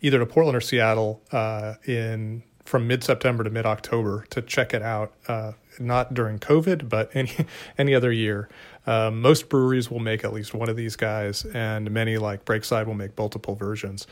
[0.00, 4.74] either to Portland or Seattle uh, in from mid September to mid October to check
[4.74, 5.12] it out.
[5.28, 7.32] Uh, not during COVID, but any
[7.78, 8.48] any other year.
[8.86, 12.86] Um, most breweries will make at least one of these guys, and many like Breakside
[12.86, 14.06] will make multiple versions.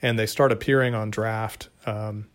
[0.00, 2.26] And they start appearing on draft, um,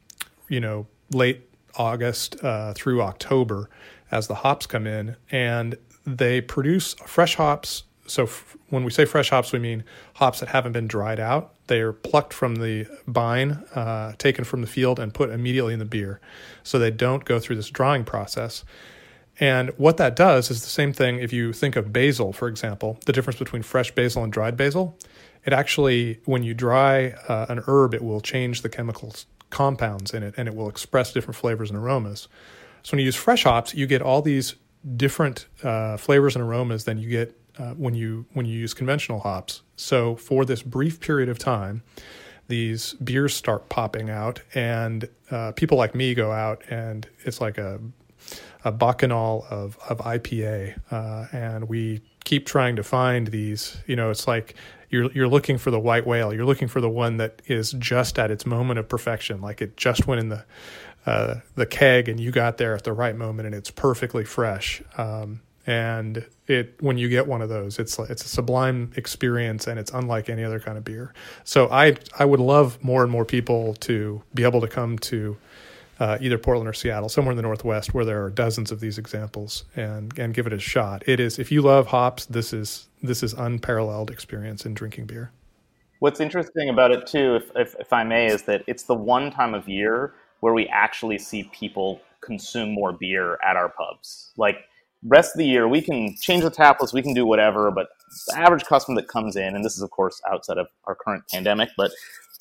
[0.47, 3.69] you know, late August uh, through October
[4.11, 5.75] as the hops come in, and
[6.05, 9.83] they produce fresh hops so f- when we say fresh hops, we mean
[10.15, 11.53] hops that haven't been dried out.
[11.67, 15.79] They are plucked from the vine, uh, taken from the field, and put immediately in
[15.79, 16.19] the beer.
[16.63, 18.63] So they don't go through this drying process.
[19.39, 22.97] And what that does is the same thing if you think of basil, for example,
[23.05, 24.97] the difference between fresh basil and dried basil.
[25.45, 29.13] It actually, when you dry uh, an herb, it will change the chemical
[29.49, 32.27] compounds in it and it will express different flavors and aromas.
[32.83, 34.55] So when you use fresh hops, you get all these
[34.95, 39.19] different uh, flavors and aromas than you get uh, when you when you use conventional
[39.19, 39.61] hops.
[39.75, 41.83] So for this brief period of time,
[42.47, 47.57] these beers start popping out, and uh, people like me go out, and it's like
[47.57, 47.79] a
[48.63, 53.77] a bacchanal of of IPA, uh, and we keep trying to find these.
[53.85, 54.55] You know, it's like
[54.89, 56.33] you're you're looking for the white whale.
[56.33, 59.77] You're looking for the one that is just at its moment of perfection, like it
[59.77, 60.45] just went in the
[61.05, 64.81] uh, the keg, and you got there at the right moment, and it's perfectly fresh.
[64.97, 69.77] Um, and it when you get one of those it's it's a sublime experience and
[69.77, 71.13] it's unlike any other kind of beer.
[71.43, 75.37] So i i would love more and more people to be able to come to
[75.99, 78.97] uh, either portland or seattle somewhere in the northwest where there are dozens of these
[78.97, 81.03] examples and and give it a shot.
[81.05, 85.31] It is if you love hops this is this is unparalleled experience in drinking beer.
[85.99, 89.31] What's interesting about it too if, if, if i may is that it's the one
[89.31, 94.31] time of year where we actually see people consume more beer at our pubs.
[94.37, 94.65] Like
[95.03, 97.87] rest of the year we can change the tap list we can do whatever but
[98.27, 101.23] the average customer that comes in and this is of course outside of our current
[101.31, 101.91] pandemic but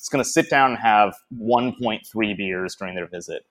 [0.07, 3.45] it's going to sit down and have 1.3 beers during their visit.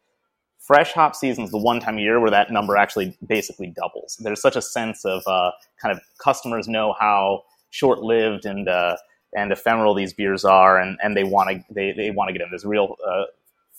[0.58, 4.16] Fresh hop season is the one time a year where that number actually basically doubles.
[4.20, 8.96] There's such a sense of uh, kind of customers know how short-lived and uh,
[9.36, 12.40] and ephemeral these beers are and, and they want to they, they want to get
[12.40, 13.24] in there's real uh,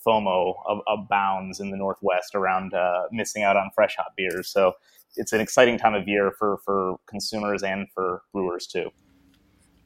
[0.05, 0.55] FOMO
[0.87, 4.49] abounds in the Northwest around uh, missing out on fresh hop beers.
[4.49, 4.73] So
[5.15, 8.91] it's an exciting time of year for for consumers and for brewers too.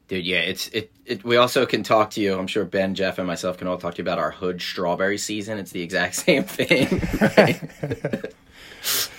[0.08, 1.24] Dude, yeah, it's it, it.
[1.24, 2.38] We also can talk to you.
[2.38, 5.16] I'm sure Ben, Jeff, and myself can all talk to you about our Hood strawberry
[5.18, 5.58] season.
[5.58, 7.00] It's the exact same thing.
[7.20, 8.34] Right?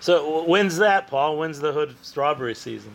[0.00, 1.38] so when's that, Paul?
[1.38, 2.94] When's the Hood strawberry season?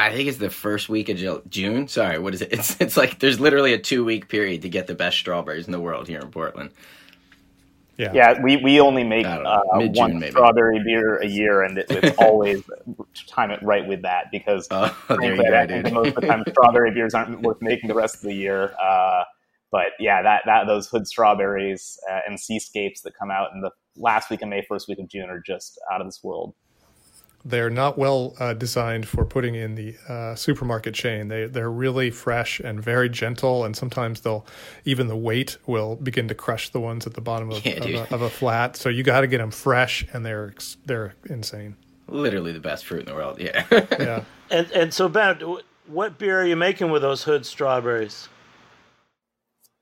[0.00, 1.88] I think it's the first week of June.
[1.88, 2.52] Sorry, what is it?
[2.58, 5.72] It's it's like there's literally a two week period to get the best strawberries in
[5.72, 6.70] the world here in Portland.
[7.96, 8.40] Yeah, yeah.
[8.40, 10.30] We, we only make uh, one maybe.
[10.30, 12.62] strawberry beer a year, and it, it's always
[13.26, 16.44] time it right with that because oh, frankly, go, I think most of the time
[16.48, 18.72] strawberry beers aren't worth making the rest of the year.
[18.80, 19.24] Uh,
[19.72, 23.70] but yeah, that that those hood strawberries uh, and seascapes that come out in the
[23.96, 26.54] last week of May, first week of June are just out of this world
[27.44, 31.28] they're not well uh, designed for putting in the uh, supermarket chain.
[31.28, 34.44] They they're really fresh and very gentle, and sometimes they'll
[34.84, 38.12] even the weight will begin to crush the ones at the bottom of, yeah, of,
[38.12, 38.76] a, of a, flat.
[38.76, 40.52] So you got to get them fresh, and they're
[40.84, 41.76] they're insane.
[42.08, 43.40] Literally the best fruit in the world.
[43.40, 43.64] Yeah.
[43.70, 44.24] yeah.
[44.50, 45.42] And and so Ben,
[45.88, 48.30] what beer are you making with those hood strawberries?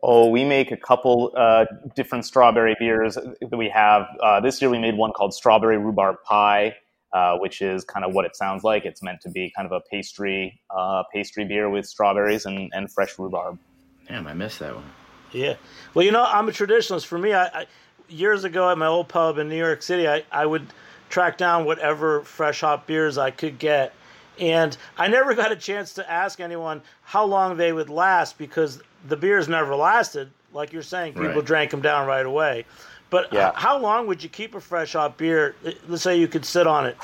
[0.03, 4.09] Oh, we make a couple uh, different strawberry beers that we have.
[4.21, 6.75] Uh, this year we made one called Strawberry Rhubarb Pie
[7.17, 8.85] uh, which is kind of what it sounds like.
[8.85, 12.93] It's meant to be kind of a pastry uh, pastry beer with strawberries and, and
[12.93, 13.59] fresh rhubarb.
[14.07, 14.85] Damn, I missed that one.
[15.33, 15.55] Yeah.
[15.95, 17.07] Well, you know, I'm a traditionalist.
[17.07, 17.67] For me, I, I
[18.11, 20.67] years ago at my old pub in New York City, I, I would
[21.09, 23.95] track down whatever fresh hop beers I could get.
[24.39, 28.83] And I never got a chance to ask anyone how long they would last because
[29.09, 30.31] the beers never lasted.
[30.53, 31.45] Like you're saying, people right.
[31.45, 32.67] drank them down right away.
[33.11, 33.53] But yeah.
[33.55, 35.55] how long would you keep a fresh hop beer?
[35.89, 36.97] Let's say you could sit on it.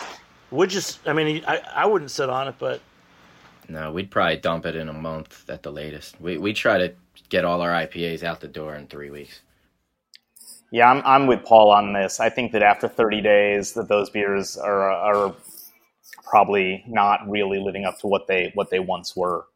[0.50, 0.80] Would you?
[1.06, 2.80] I mean, I, I wouldn't sit on it, but
[3.68, 6.20] no, we'd probably dump it in a month at the latest.
[6.20, 6.92] We we try to
[7.28, 9.40] get all our IPAs out the door in three weeks.
[10.70, 12.18] Yeah, I'm I'm with Paul on this.
[12.18, 15.34] I think that after 30 days, that those beers are are
[16.24, 19.46] probably not really living up to what they what they once were.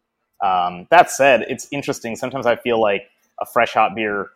[0.43, 2.17] Um, that said, it's interesting.
[2.17, 3.09] Sometimes I feel like
[3.41, 4.31] a fresh hop beer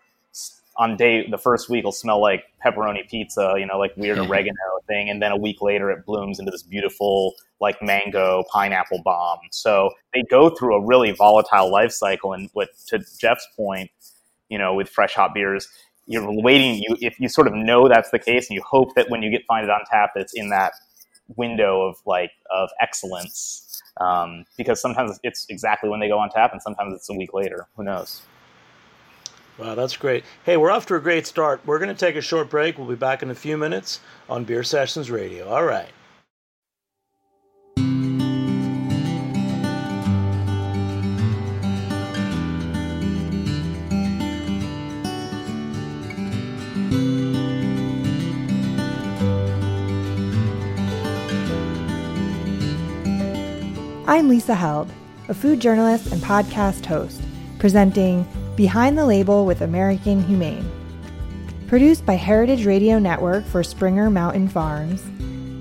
[0.80, 4.56] on day the first week will smell like pepperoni pizza, you know, like weird oregano
[4.88, 9.40] thing, and then a week later it blooms into this beautiful like mango pineapple bomb.
[9.52, 12.32] So they go through a really volatile life cycle.
[12.32, 13.90] And what to Jeff's point,
[14.48, 15.68] you know, with fresh hop beers,
[16.06, 16.76] you're waiting.
[16.76, 19.30] You if you sort of know that's the case, and you hope that when you
[19.30, 20.72] get find it on tap, that it's in that
[21.36, 23.66] window of like of excellence.
[24.00, 27.34] Um, because sometimes it's exactly when they go on tap, and sometimes it's a week
[27.34, 27.66] later.
[27.76, 28.22] Who knows?
[29.60, 30.24] Wow, that's great.
[30.44, 31.60] Hey, we're off to a great start.
[31.66, 32.78] We're going to take a short break.
[32.78, 35.46] We'll be back in a few minutes on Beer Sessions Radio.
[35.50, 35.90] All right.
[54.06, 54.90] I'm Lisa Held,
[55.28, 57.20] a food journalist and podcast host,
[57.58, 58.26] presenting
[58.60, 60.70] Behind the Label with American Humane.
[61.66, 65.02] Produced by Heritage Radio Network for Springer Mountain Farms,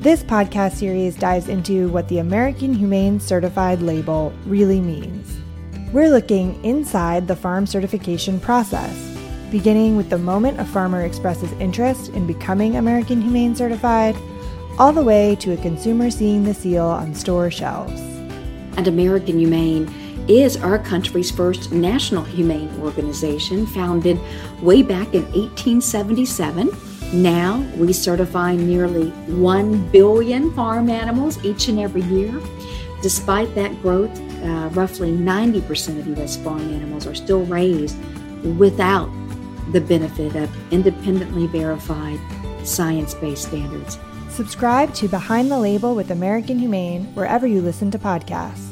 [0.03, 5.39] this podcast series dives into what the American Humane Certified label really means.
[5.93, 8.93] We're looking inside the farm certification process,
[9.49, 14.17] beginning with the moment a farmer expresses interest in becoming American Humane Certified,
[14.77, 18.01] all the way to a consumer seeing the seal on store shelves
[18.75, 19.87] and American Humane
[20.29, 24.19] is our country's first national humane organization, founded
[24.61, 26.69] way back in 1877.
[27.11, 32.39] Now we certify nearly 1 billion farm animals each and every year.
[33.01, 34.11] Despite that growth,
[34.43, 36.37] uh, roughly 90% of U.S.
[36.37, 37.97] farm animals are still raised
[38.57, 39.09] without
[39.71, 42.19] the benefit of independently verified
[42.67, 43.97] science based standards.
[44.29, 48.68] Subscribe to Behind the Label with American Humane wherever you listen to podcasts.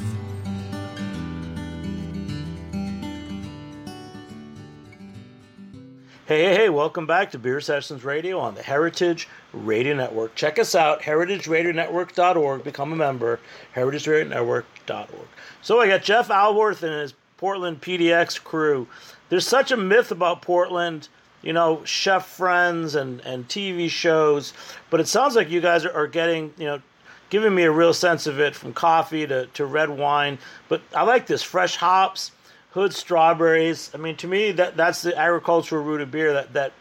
[6.28, 10.34] Hey, hey, hey, welcome back to Beer Sessions Radio on the Heritage Radio Network.
[10.34, 12.64] Check us out, heritageradionetwork.org.
[12.64, 13.40] Become a member,
[13.74, 15.28] heritageradionetwork.org.
[15.62, 18.86] So I got Jeff Alworth and his Portland PDX crew.
[19.30, 21.08] There's such a myth about Portland,
[21.40, 24.52] you know, chef friends and, and TV shows,
[24.90, 26.82] but it sounds like you guys are, are getting, you know,
[27.30, 30.36] giving me a real sense of it from coffee to, to red wine.
[30.68, 32.32] But I like this fresh hops
[32.72, 33.90] hood strawberries.
[33.94, 36.72] I mean, to me, that that's the agricultural root of beer that that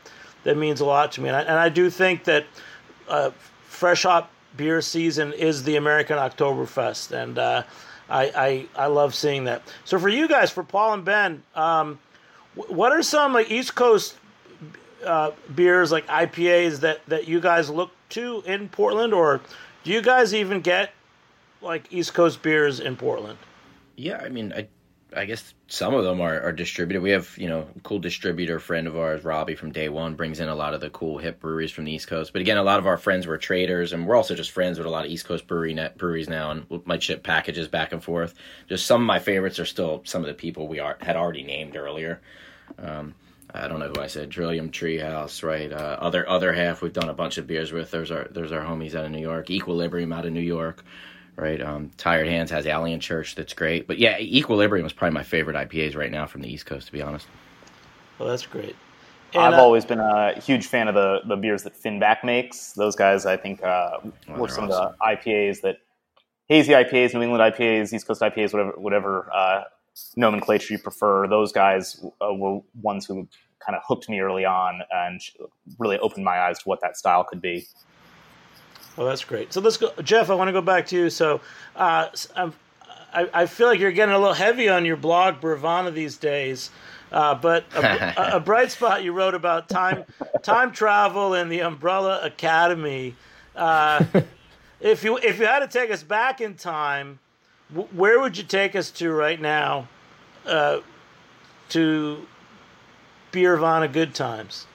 [0.43, 1.29] that means a lot to me.
[1.29, 2.45] And I, and I do think that
[3.07, 3.31] uh,
[3.63, 7.63] fresh hop beer season is the American Oktoberfest, and uh,
[8.09, 9.61] I, I I love seeing that.
[9.85, 11.99] So for you guys, for Paul and Ben, um,
[12.55, 14.15] what are some like East Coast
[15.05, 19.41] uh, beers like IPAs that that you guys look to in Portland, or
[19.83, 20.91] do you guys even get
[21.61, 23.37] like East Coast beers in Portland?
[23.95, 24.67] Yeah, I mean, I
[25.15, 27.01] I guess some of them are, are distributed.
[27.01, 30.49] We have, you know, cool distributor friend of ours, Robbie from Day One, brings in
[30.49, 32.33] a lot of the cool hip breweries from the East Coast.
[32.33, 34.87] But again, a lot of our friends were traders, and we're also just friends with
[34.87, 37.93] a lot of East Coast brewery net breweries now, and we might ship packages back
[37.93, 38.33] and forth.
[38.67, 41.43] Just some of my favorites are still some of the people we are, had already
[41.43, 42.19] named earlier.
[42.77, 43.15] Um,
[43.53, 45.71] I don't know who I said, Trillium Treehouse, right?
[45.71, 47.91] Uh, other other half we've done a bunch of beers with.
[47.91, 50.83] There's our there's our homies out of New York, Equilibrium out of New York
[51.37, 51.61] right?
[51.61, 53.87] Um, Tired Hands has Alien Church, that's great.
[53.87, 56.91] But yeah, Equilibrium is probably my favorite IPAs right now from the East Coast, to
[56.91, 57.27] be honest.
[58.19, 58.75] Well, that's great.
[59.33, 62.73] And, I've uh, always been a huge fan of the, the beers that Finback makes.
[62.73, 64.85] Those guys, I think, uh, oh, were some awesome.
[64.85, 65.77] of the IPAs that
[66.47, 69.63] hazy IPAs, New England IPAs, East Coast IPAs, whatever, whatever uh,
[70.15, 71.27] nomenclature you prefer.
[71.27, 73.27] Those guys uh, were ones who
[73.59, 75.21] kind of hooked me early on and
[75.77, 77.67] really opened my eyes to what that style could be.
[78.97, 79.53] Oh, that's great.
[79.53, 80.29] So let's go, Jeff.
[80.29, 81.09] I want to go back to you.
[81.09, 81.41] So,
[81.75, 82.07] uh,
[83.13, 86.71] I, I feel like you're getting a little heavy on your blog, Beervana, these days.
[87.11, 90.03] Uh, but a, a, bright spot you wrote about time,
[90.41, 93.15] time travel and the Umbrella Academy.
[93.55, 94.03] Uh,
[94.81, 97.19] if you if you had to take us back in time,
[97.73, 99.87] w- where would you take us to right now?
[100.45, 100.79] Uh,
[101.69, 102.25] to
[103.31, 104.67] Beervana good times.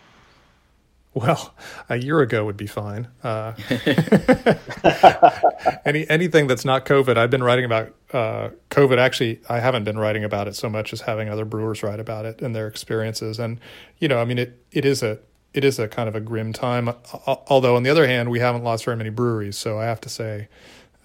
[1.15, 1.53] Well,
[1.91, 3.07] a year ago would be fine.
[3.23, 3.53] Uh,
[5.85, 7.19] any anything that's not COVID.
[7.19, 8.97] I've been writing about uh, COVID.
[8.97, 12.25] Actually, I haven't been writing about it so much as having other brewers write about
[12.25, 13.39] it and their experiences.
[13.39, 13.61] And
[13.99, 15.19] you know, I mean, it it is a
[15.53, 16.89] it is a kind of a grim time.
[17.27, 19.59] Although on the other hand, we haven't lost very many breweries.
[19.59, 20.49] So I have to say,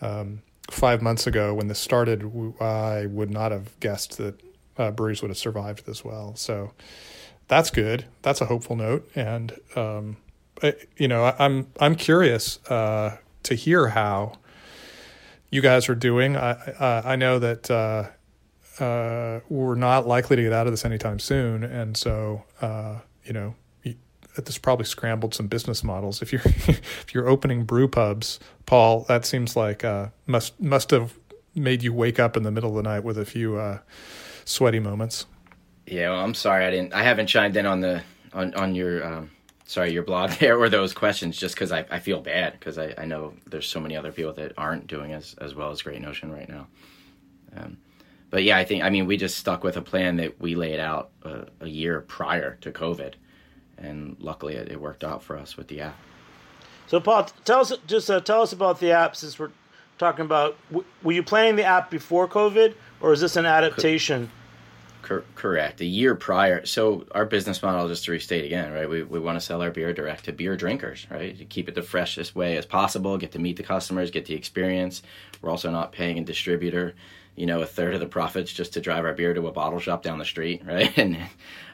[0.01, 0.41] um,
[0.71, 2.23] five months ago when this started,
[2.61, 4.39] I would not have guessed that
[4.77, 6.35] uh, breweries would have survived this well.
[6.35, 6.71] So
[7.47, 8.05] that's good.
[8.21, 9.09] That's a hopeful note.
[9.15, 10.17] And um,
[10.97, 14.33] you know, I, am I'm curious uh, to hear how
[15.49, 16.35] you guys are doing.
[16.35, 18.09] I uh, I know that uh,
[18.83, 23.33] uh we're not likely to get out of this anytime soon, and so uh, you
[23.33, 23.55] know.
[24.45, 26.21] This probably scrambled some business models.
[26.21, 31.17] If you're if you're opening brew pubs, Paul, that seems like uh, must must have
[31.55, 33.79] made you wake up in the middle of the night with a few
[34.45, 35.25] sweaty moments.
[35.87, 36.93] Yeah, well, I'm sorry I didn't.
[36.93, 39.31] I haven't chimed in on the on on your um,
[39.65, 42.93] sorry your blog there or those questions just because I, I feel bad because I,
[42.97, 46.01] I know there's so many other people that aren't doing as as well as Great
[46.01, 46.67] Notion right now.
[47.55, 47.77] Um,
[48.29, 50.79] but yeah, I think I mean we just stuck with a plan that we laid
[50.79, 53.13] out a, a year prior to COVID,
[53.77, 55.97] and luckily it, it, worked out for us with the app.
[56.87, 59.51] So Paul, tell us just uh, tell us about the app since we're
[59.97, 60.57] talking about.
[60.69, 64.29] W- were you planning the app before COVID, or is this an adaptation?
[65.07, 65.79] Cor- correct.
[65.79, 68.89] A year prior, so our business model, just to restate again, right?
[68.89, 71.37] We, we want to sell our beer direct to beer drinkers, right?
[71.37, 74.33] To keep it the freshest way as possible, get to meet the customers, get the
[74.33, 75.03] experience.
[75.41, 76.93] We're also not paying a distributor,
[77.37, 79.79] you know, a third of the profits just to drive our beer to a bottle
[79.79, 80.97] shop down the street, right?
[80.97, 81.17] And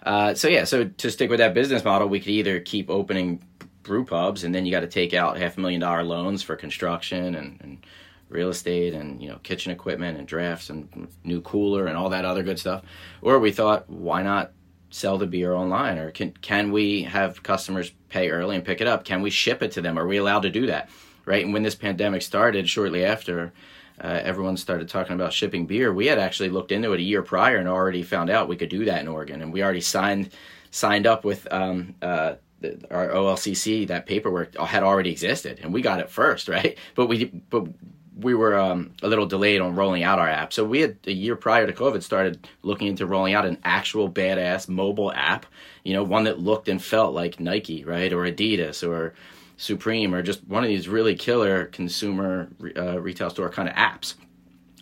[0.04, 3.42] uh, so yeah, so to stick with that business model, we could either keep opening
[3.82, 6.56] brew pubs, and then you got to take out half a million dollar loans for
[6.56, 7.86] construction and, and
[8.30, 12.26] real estate and you know kitchen equipment and drafts and new cooler and all that
[12.26, 12.84] other good stuff.
[13.22, 14.52] Or we thought, why not
[14.90, 15.98] sell the beer online?
[15.98, 19.06] Or can can we have customers pay early and pick it up?
[19.06, 19.98] Can we ship it to them?
[19.98, 20.90] Are we allowed to do that?
[21.26, 21.44] Right.
[21.44, 23.54] And when this pandemic started, shortly after.
[24.02, 25.94] Uh, everyone started talking about shipping beer.
[25.94, 28.70] We had actually looked into it a year prior and already found out we could
[28.70, 30.32] do that in Oregon, and we already signed
[30.72, 32.34] signed up with um, uh,
[32.90, 33.88] our OLCC.
[33.88, 36.78] That paperwork had already existed, and we got it first, right?
[36.96, 37.68] But we but
[38.20, 40.54] we were um, a little delayed on rolling out our app.
[40.54, 44.10] So we had a year prior to COVID started looking into rolling out an actual
[44.10, 45.46] badass mobile app,
[45.84, 49.14] you know, one that looked and felt like Nike, right, or Adidas or
[49.58, 54.16] Supreme or just one of these really killer consumer uh, retail store kind of apps.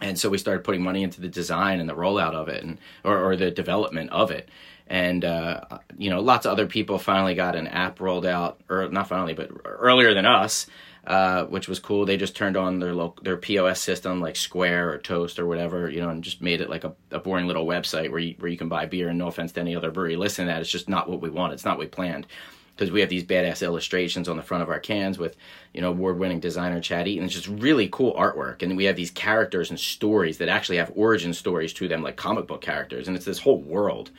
[0.02, 2.80] And so we started putting money into the design and the rollout of it, and
[3.04, 4.50] or, or the development of it.
[4.88, 5.62] And uh,
[5.98, 9.36] you know, lots of other people finally got an app rolled out, or not finally,
[9.36, 10.66] but earlier than us
[11.08, 12.06] uh, which was cool.
[12.06, 15.90] They just turned on their local, their POS system like Square or Toast or whatever,
[15.90, 18.52] you know, and just made it like a, a boring little website where you where
[18.52, 19.10] you can buy beer.
[19.10, 20.62] And no offense to any other brewery, listen to that.
[20.62, 21.54] It's just not what we want.
[21.54, 22.28] It's not what we planned
[22.76, 25.36] because we have these badass illustrations on the front of our cans with
[25.74, 27.26] you know award-winning designer Chad Eaton.
[27.26, 30.92] It's just really cool artwork, and we have these characters and stories that actually have
[30.96, 34.12] origin stories to them, like comic book characters, and it's this whole world.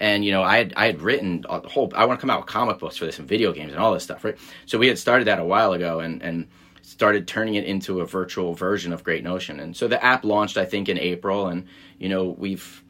[0.00, 1.92] And you know, I had I had written a whole.
[1.94, 3.92] I want to come out with comic books for this and video games and all
[3.92, 4.36] this stuff, right?
[4.64, 6.48] So we had started that a while ago, and and
[6.82, 9.60] started turning it into a virtual version of Great Notion.
[9.60, 11.66] And so the app launched, I think, in April, and
[11.98, 12.82] you know, we've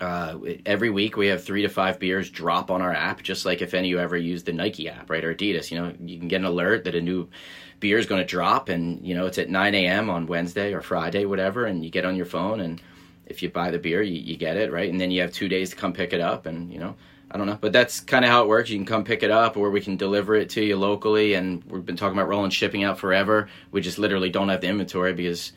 [0.00, 3.60] uh, every week we have three to five beers drop on our app, just like
[3.60, 5.72] if any of you ever use the Nike app, right, or Adidas.
[5.72, 7.28] You know, you can get an alert that a new
[7.80, 10.08] beer is going to drop, and you know it's at 9 a.m.
[10.08, 12.80] on Wednesday or Friday, whatever, and you get on your phone and
[13.28, 14.90] if you buy the beer, you, you get it, right?
[14.90, 16.46] And then you have two days to come pick it up.
[16.46, 16.96] And, you know,
[17.30, 17.58] I don't know.
[17.60, 18.70] But that's kind of how it works.
[18.70, 21.34] You can come pick it up or we can deliver it to you locally.
[21.34, 23.48] And we've been talking about rolling shipping out forever.
[23.70, 25.52] We just literally don't have the inventory because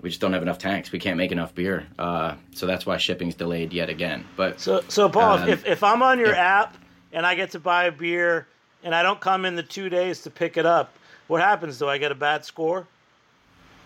[0.00, 0.92] we just don't have enough tanks.
[0.92, 1.86] We can't make enough beer.
[1.98, 4.24] Uh, so that's why shipping's delayed yet again.
[4.36, 6.62] But So, so Paul, um, if, if I'm on your yeah.
[6.62, 6.76] app
[7.12, 8.46] and I get to buy a beer
[8.82, 10.94] and I don't come in the two days to pick it up,
[11.26, 11.78] what happens?
[11.78, 12.86] Do I get a bad score?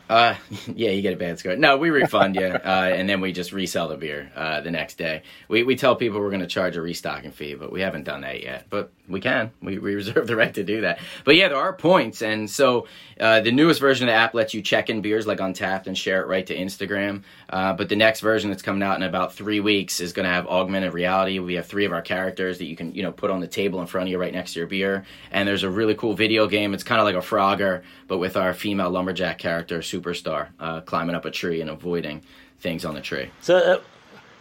[0.09, 0.35] Uh,
[0.75, 1.57] yeah, you get a bad score.
[1.57, 4.97] No, we refund you, uh, and then we just resell the beer uh, the next
[4.99, 5.23] day.
[5.49, 8.23] We we tell people we're going to charge a restocking fee, but we haven't done
[8.23, 8.67] that yet.
[8.71, 9.51] But we can.
[9.63, 10.99] We, we reserve the right to do that.
[11.25, 12.87] But yeah, there are points, and so
[13.19, 15.97] uh, the newest version of the app lets you check in beers like Untappd and
[15.97, 17.23] share it right to Instagram.
[17.49, 20.33] Uh, but the next version that's coming out in about three weeks is going to
[20.33, 21.39] have augmented reality.
[21.39, 23.81] We have three of our characters that you can you know put on the table
[23.81, 26.47] in front of you right next to your beer, and there's a really cool video
[26.47, 26.75] game.
[26.75, 31.17] It's kind of like a Frogger, but with our female lumberjack character, Superstar, uh, climbing
[31.17, 32.23] up a tree and avoiding
[32.61, 33.31] things on the tree.
[33.41, 33.57] So.
[33.57, 33.81] Uh,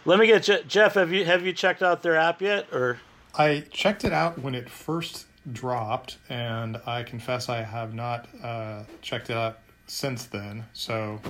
[0.04, 0.94] let me get Je- Jeff.
[0.94, 2.98] Have you have you checked out their app yet, or
[3.38, 8.82] I checked it out when it first dropped, and I confess I have not uh,
[9.00, 10.64] checked it out since then.
[10.72, 11.20] So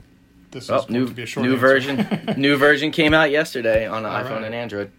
[0.51, 1.61] this well, is new, to be a short new answer.
[1.61, 2.35] version.
[2.39, 4.45] new version came out yesterday on the iPhone right.
[4.45, 4.91] and Android.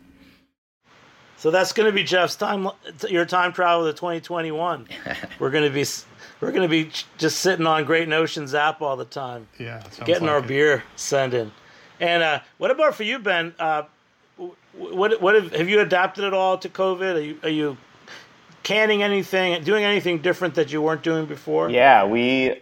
[1.37, 2.69] So that's going to be Jeff's time.
[3.07, 4.87] Your time travel to 2021.
[5.39, 5.85] we're going to be
[6.41, 9.47] we're going to be just sitting on Great Notions app all the time.
[9.57, 10.47] Yeah, getting like our it.
[10.47, 11.51] beer sent in.
[11.99, 13.53] And uh, what about for you, Ben?
[13.57, 13.83] Uh,
[14.73, 17.15] what what have, have you adapted at all to COVID?
[17.15, 17.77] Are you, are you
[18.63, 21.69] canning anything, doing anything different that you weren't doing before?
[21.69, 22.61] Yeah, we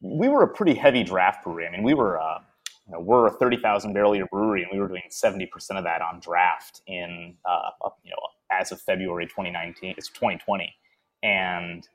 [0.00, 1.66] we were a pretty heavy draft brewery.
[1.66, 2.38] I mean, we were uh,
[2.86, 5.78] you know, we're a thirty thousand barrel year brewery, and we were doing seventy percent
[5.78, 7.70] of that on draft in uh,
[8.02, 8.16] you know
[8.52, 9.94] as of February twenty nineteen.
[9.96, 10.72] It's twenty twenty,
[11.22, 11.86] and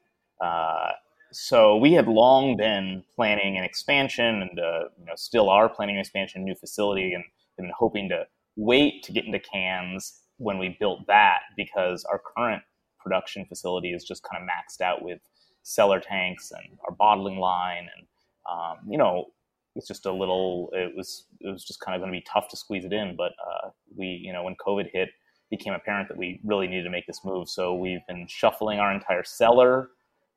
[0.44, 0.92] uh,
[1.32, 5.96] so we had long been planning an expansion, and uh, you know still are planning
[5.96, 7.24] an expansion, new facility, and
[7.58, 8.26] been hoping to
[8.56, 12.62] wait to get into cans when we built that because our current
[13.00, 15.20] production facility is just kind of maxed out with
[15.64, 18.08] cellar tanks and our bottling line and
[18.50, 19.26] um, you know
[19.76, 22.48] it's just a little it was it was just kind of going to be tough
[22.50, 25.10] to squeeze it in but uh, we you know when covid hit
[25.52, 27.48] became apparent that we really needed to make this move.
[27.48, 29.90] So we've been shuffling our entire cellar.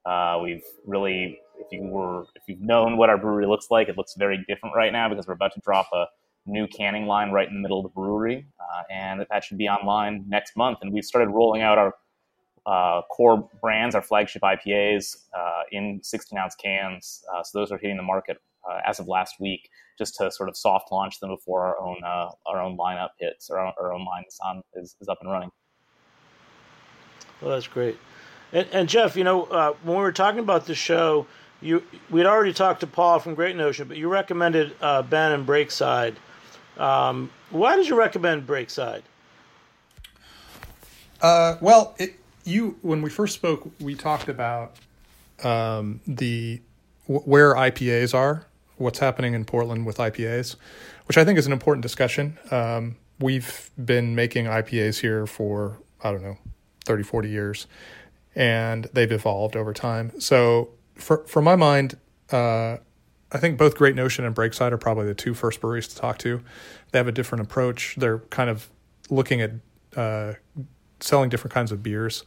[0.04, 3.96] Uh, we've really if you were if you've known what our brewery looks like it
[3.96, 6.04] looks very different right now because we're about to drop a
[6.46, 9.68] new canning line right in the middle of the brewery, uh, and that should be
[9.68, 10.78] online next month.
[10.82, 11.94] And we've started rolling out our
[12.66, 17.24] uh, core brands, our flagship IPAs, uh, in 16 ounce cans.
[17.32, 18.38] Uh, so those are hitting the market
[18.68, 19.68] uh, as of last week,
[19.98, 23.50] just to sort of soft launch them before our own uh, our own lineup hits,
[23.50, 25.50] our own, our own line is on is, is up and running.
[27.40, 27.98] Well, that's great.
[28.52, 31.26] And, and Jeff, you know, when we were talking about the show,
[31.60, 36.14] you we'd already talked to Paul from Great Notion, but you recommended Ben and Breakside.
[36.78, 39.02] Um, why did you recommend Breakside?
[41.20, 44.76] Uh, well, it, you when we first spoke, we talked about
[45.42, 46.60] um, the
[47.06, 48.46] where IPAs are,
[48.76, 50.56] what's happening in Portland with IPAs,
[51.06, 52.38] which I think is an important discussion.
[52.50, 56.38] Um, we've been making IPAs here for I don't know
[56.84, 57.66] 30, 40 years,
[58.34, 60.12] and they've evolved over time.
[60.20, 61.96] So, for for my mind,
[62.30, 62.78] uh,
[63.34, 66.18] I think both Great Notion and Breakside are probably the two first breweries to talk
[66.18, 66.40] to.
[66.92, 67.96] They have a different approach.
[67.98, 68.70] They're kind of
[69.10, 69.50] looking at
[69.96, 70.34] uh,
[71.00, 72.24] selling different kinds of beers,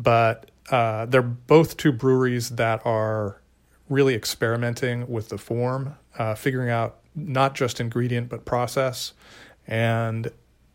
[0.00, 3.40] but uh, they're both two breweries that are
[3.88, 9.12] really experimenting with the form, uh, figuring out not just ingredient but process.
[9.66, 10.32] And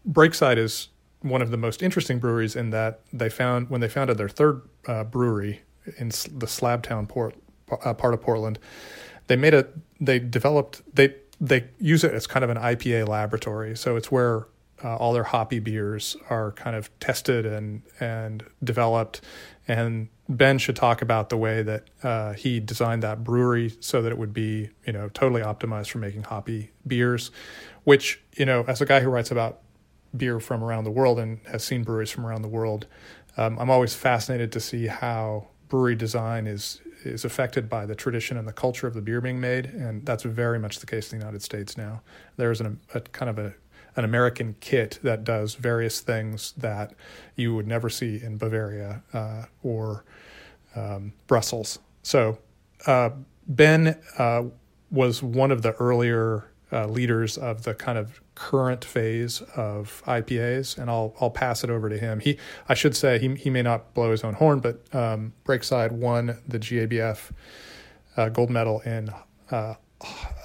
[0.09, 0.89] Breakside is
[1.22, 4.61] one of the most interesting breweries in that they found when they founded their third
[4.88, 5.61] uh, brewery
[5.97, 7.36] in the Slabtown port,
[7.84, 8.59] uh, part of Portland,
[9.28, 9.67] they made a
[9.99, 13.75] they developed they they use it as kind of an IPA laboratory.
[13.78, 14.47] So it's where
[14.84, 19.21] uh, all their hoppy beers are kind of tested and and developed.
[19.67, 24.11] And Ben should talk about the way that uh, he designed that brewery so that
[24.11, 27.32] it would be you know totally optimized for making hoppy beers.
[27.84, 29.59] Which you know, as a guy who writes about
[30.15, 32.88] beer from around the world and has seen breweries from around the world,
[33.36, 38.38] um, I'm always fascinated to see how brewery design is is affected by the tradition
[38.38, 41.20] and the culture of the beer being made, and that's very much the case in
[41.20, 42.02] the United States now.
[42.38, 43.54] There's an, a kind of a
[43.98, 46.93] an American kit that does various things that
[47.36, 50.06] you would never see in Bavaria uh, or
[50.76, 51.80] um, Brussels.
[52.04, 52.38] So
[52.86, 53.10] uh,
[53.48, 54.43] Ben uh,
[54.91, 60.78] was one of the earlier uh, leaders of the kind of current phase of IPAs,
[60.78, 62.20] and I'll I'll pass it over to him.
[62.20, 62.38] He
[62.68, 66.38] I should say he he may not blow his own horn, but um, Breakside won
[66.47, 67.32] the GABF
[68.18, 69.09] uh, gold medal in
[69.51, 69.76] uh,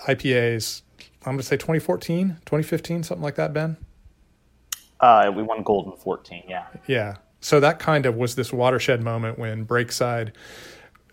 [0.06, 0.82] IPAs.
[1.24, 3.52] I'm going to say 2014, 2015, something like that.
[3.52, 3.76] Ben.
[5.00, 6.44] Uh, we won gold in 14.
[6.48, 6.66] Yeah.
[6.86, 7.16] Yeah.
[7.40, 10.32] So that kind of was this watershed moment when Breakside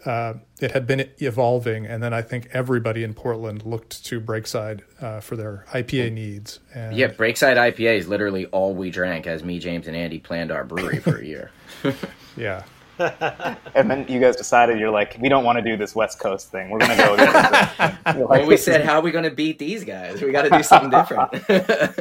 [0.05, 4.81] uh, it had been evolving, and then I think everybody in Portland looked to Breakside
[5.01, 6.59] uh, for their IPA needs.
[6.73, 10.51] And yeah, Breakside IPA is literally all we drank as me, James, and Andy planned
[10.51, 11.51] our brewery for a year.
[12.37, 12.63] yeah.
[13.75, 16.51] and then you guys decided you're like, we don't want to do this West Coast
[16.51, 16.69] thing.
[16.69, 17.15] We're going to go.
[17.15, 20.21] Like, well, we said, how are we going to beat these guys?
[20.21, 21.99] We got to do something different.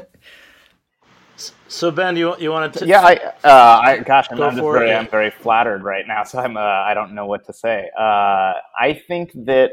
[1.69, 2.87] So Ben, you you wanted to?
[2.87, 3.15] Yeah, I,
[3.45, 4.95] uh, I gosh, I'm, I'm just very, it.
[4.95, 6.25] I'm very flattered right now.
[6.25, 7.91] So I'm, uh, I don't know what to say.
[7.99, 9.73] Uh, I think that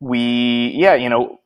[0.00, 1.40] we, yeah, you know,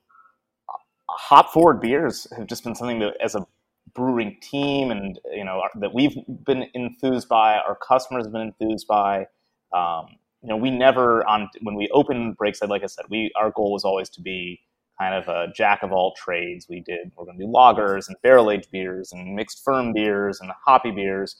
[1.09, 3.47] hop forward beers have just been something that, as a
[3.95, 7.57] brewing team, and you know, that we've been enthused by.
[7.57, 9.27] Our customers have been enthused by.
[9.73, 10.07] Um,
[10.43, 13.73] you know, we never on when we opened Breakside, like I said, we our goal
[13.73, 14.61] was always to be
[15.03, 16.66] kind of a jack of all trades.
[16.68, 20.40] We did we're going to do lagers and barrel aged beers and mixed ferm beers
[20.40, 21.36] and hoppy beers,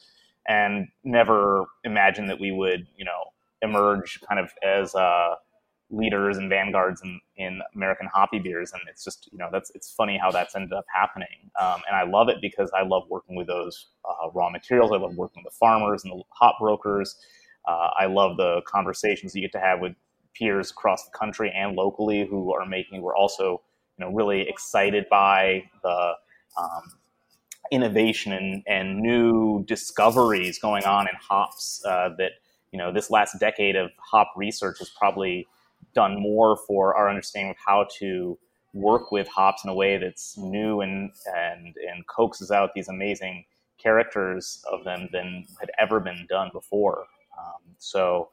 [0.49, 3.23] and never imagined that we would you know
[3.63, 5.35] emerge kind of as uh,
[5.91, 8.73] leaders and vanguards in, in American hoppy beers.
[8.73, 11.51] And it's just you know that's it's funny how that's ended up happening.
[11.61, 14.91] Um, and I love it because I love working with those uh, raw materials.
[14.93, 17.17] I love working with the farmers and the hop brokers.
[17.69, 19.93] Uh, I love the conversations you get to have with
[20.35, 23.03] peers across the country and locally who are making.
[23.03, 23.63] We're also,
[23.99, 26.13] you know, really excited by the
[26.59, 26.83] um,
[27.71, 31.83] innovation and, and new discoveries going on in hops.
[31.85, 32.33] Uh, that
[32.73, 35.47] you know, this last decade of hop research has probably
[35.95, 38.39] done more for our understanding of how to
[38.73, 43.45] work with hops in a way that's new and and and coaxes out these amazing
[43.77, 47.05] characters of them than had ever been done before.
[47.39, 48.31] Um, so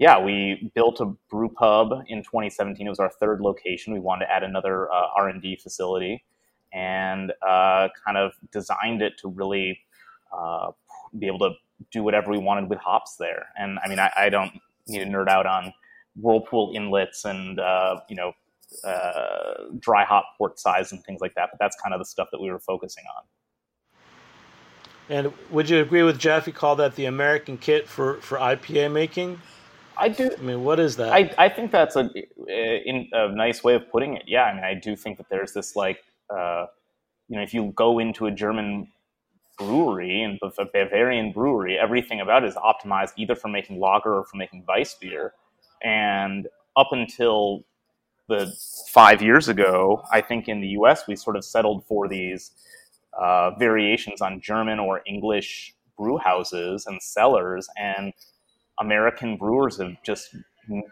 [0.00, 2.86] yeah, we built a brew pub in 2017.
[2.86, 3.92] It was our third location.
[3.92, 6.24] We wanted to add another uh, R&D facility
[6.72, 9.78] and uh, kind of designed it to really
[10.32, 10.70] uh,
[11.18, 11.50] be able to
[11.92, 13.48] do whatever we wanted with hops there.
[13.58, 14.52] And I mean, I, I don't
[14.88, 15.70] need to nerd out on
[16.16, 18.32] whirlpool inlets and uh, you know
[18.84, 21.50] uh, dry hop port size and things like that.
[21.52, 23.24] But that's kind of the stuff that we were focusing on.
[25.14, 26.46] And would you agree with Jeff?
[26.46, 29.40] He called that the American kit for, for IPA making.
[30.00, 30.30] I do.
[30.36, 31.12] I mean, what is that?
[31.12, 32.10] I, I think that's a,
[32.48, 34.24] in, a nice way of putting it.
[34.26, 36.66] Yeah, I mean, I do think that there's this like, uh,
[37.28, 38.88] you know, if you go into a German
[39.58, 44.24] brewery and a Bavarian brewery, everything about it is optimized either for making lager or
[44.24, 45.34] for making Weiss beer.
[45.82, 47.64] And up until
[48.28, 48.52] the
[48.88, 51.06] five years ago, I think in the U.S.
[51.06, 52.52] we sort of settled for these
[53.18, 58.12] uh, variations on German or English brew houses and cellars, and
[58.80, 60.34] American brewers have just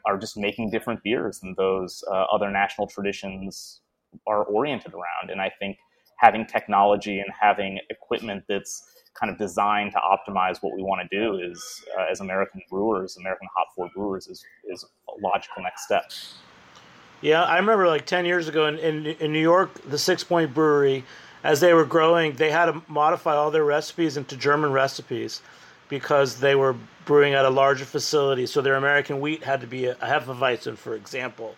[0.07, 3.81] are just making different beers than those uh, other national traditions
[4.27, 5.31] are oriented around.
[5.31, 5.79] And I think
[6.17, 8.83] having technology and having equipment that's
[9.19, 13.17] kind of designed to optimize what we want to do is, uh, as American brewers,
[13.17, 16.11] American hop forward brewers, is is a logical next step.
[17.21, 21.05] Yeah, I remember like ten years ago in, in, in New York, the Sixpoint Brewery,
[21.43, 25.43] as they were growing, they had to modify all their recipes into German recipes
[25.89, 28.47] because they were brewing at a larger facility.
[28.47, 31.55] So their American wheat had to be a, a Hefeweizen, for example.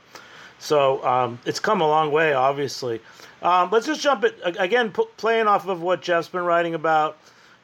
[0.58, 3.00] So um, it's come a long way, obviously.
[3.42, 7.16] Um, let's just jump it again, p- playing off of what Jeff's been writing about.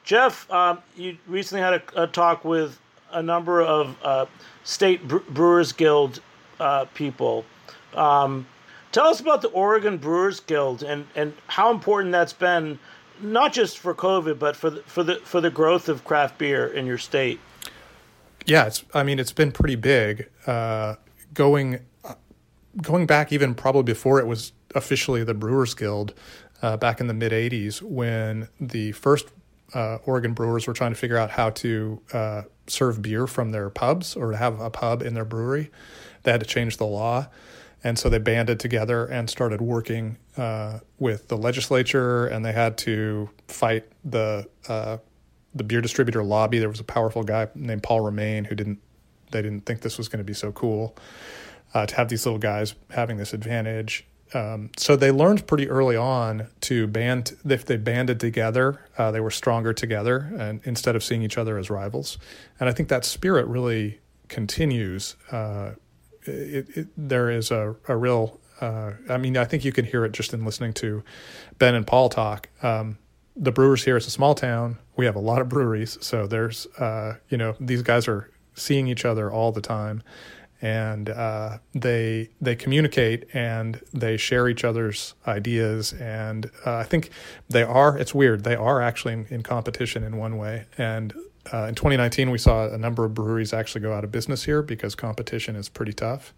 [0.03, 2.79] Jeff, um, you recently had a, a, talk with
[3.11, 4.25] a number of uh,
[4.63, 6.21] state Brewers Guild
[6.59, 7.45] uh, people.
[7.93, 8.47] Um,
[8.91, 12.79] tell us about the Oregon Brewers Guild and, and how important that's been,
[13.21, 16.67] not just for COVID, but for the, for the for the growth of craft beer
[16.67, 17.39] in your state.
[18.45, 18.83] Yeah, it's.
[18.93, 20.29] I mean, it's been pretty big.
[20.45, 20.95] Uh,
[21.33, 21.79] going
[22.81, 26.13] going back even probably before it was officially the Brewers Guild,
[26.61, 29.27] uh, back in the mid '80s, when the first
[29.73, 33.69] uh, Oregon brewers were trying to figure out how to uh, serve beer from their
[33.69, 35.71] pubs or to have a pub in their brewery.
[36.23, 37.27] They had to change the law.
[37.83, 42.77] And so they banded together and started working uh, with the legislature, and they had
[42.79, 44.97] to fight the uh,
[45.53, 46.59] the beer distributor lobby.
[46.59, 48.79] There was a powerful guy named Paul Romain who didn't
[49.31, 50.95] they didn't think this was going to be so cool
[51.73, 54.05] uh, to have these little guys having this advantage.
[54.33, 57.37] Um, so they learned pretty early on to band.
[57.47, 61.57] If they banded together, uh, they were stronger together, and instead of seeing each other
[61.57, 62.17] as rivals.
[62.59, 65.15] And I think that spirit really continues.
[66.27, 68.39] It, it, there is a, a real.
[68.59, 71.03] Uh, I mean, I think you can hear it just in listening to
[71.59, 72.49] Ben and Paul talk.
[72.63, 72.97] Um,
[73.35, 74.79] the brewers here is a small town.
[74.95, 78.87] We have a lot of breweries, so there's, uh, you know, these guys are seeing
[78.87, 80.01] each other all the time
[80.61, 87.11] and uh, they they communicate and they share each other's ideas and uh, I think
[87.49, 91.13] they are it's weird they are actually in, in competition in one way and
[91.53, 94.61] uh, in 2019 we saw a number of breweries actually go out of business here
[94.61, 96.33] because competition is pretty tough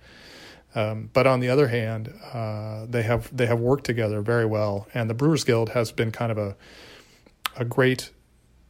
[0.76, 4.88] um, but on the other hand uh, they have they have worked together very well
[4.94, 6.56] and the Brewers Guild has been kind of a
[7.56, 8.12] a great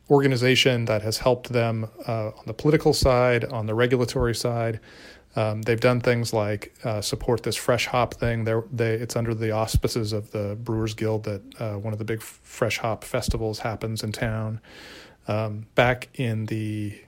[0.10, 4.80] organization that has helped them uh, on the political side on the regulatory side
[5.36, 8.46] um, they've done things like uh, support this fresh hop thing.
[8.46, 12.06] They're, they, it's under the auspices of the Brewers Guild that uh, one of the
[12.06, 14.60] big fresh hop festivals happens in town.
[15.30, 17.00] Um, back in the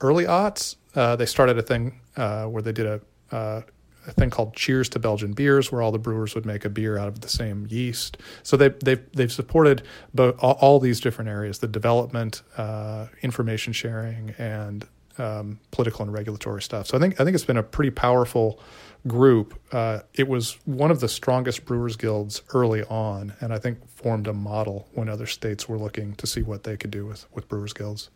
[0.00, 3.00] early aughts, uh, they started a thing uh, where they did a,
[3.30, 3.60] uh,
[4.06, 6.96] a thing called Cheers to Belgian Beers, where all the brewers would make a beer
[6.96, 8.16] out of the same yeast.
[8.42, 9.82] So they, they've they've supported
[10.18, 14.86] all, all these different areas: the development, uh, information sharing, and
[15.18, 16.86] um, political and regulatory stuff.
[16.86, 18.60] So I think I think it's been a pretty powerful
[19.06, 19.58] group.
[19.72, 24.26] Uh, it was one of the strongest brewers guilds early on, and I think formed
[24.26, 27.48] a model when other states were looking to see what they could do with with
[27.48, 28.10] brewers guilds.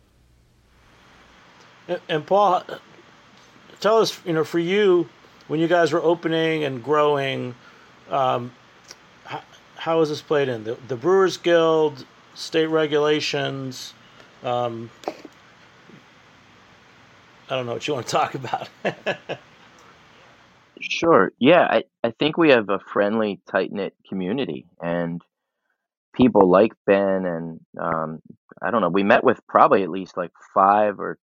[1.87, 2.63] And, and Paul,
[3.79, 5.09] tell us, you know, for you,
[5.47, 7.55] when you guys were opening and growing,
[8.09, 8.51] um,
[9.23, 9.41] how,
[9.75, 13.93] how was this played in the, the Brewers Guild, state regulations?
[14.43, 14.89] Um,
[17.47, 18.69] I don't know what you want to talk about.
[20.81, 21.31] Sure.
[21.39, 25.21] Yeah, I, I think we have a friendly, tight knit community and
[26.15, 28.21] people like Ben and um,
[28.61, 28.89] I don't know.
[28.89, 31.19] We met with probably at least like five or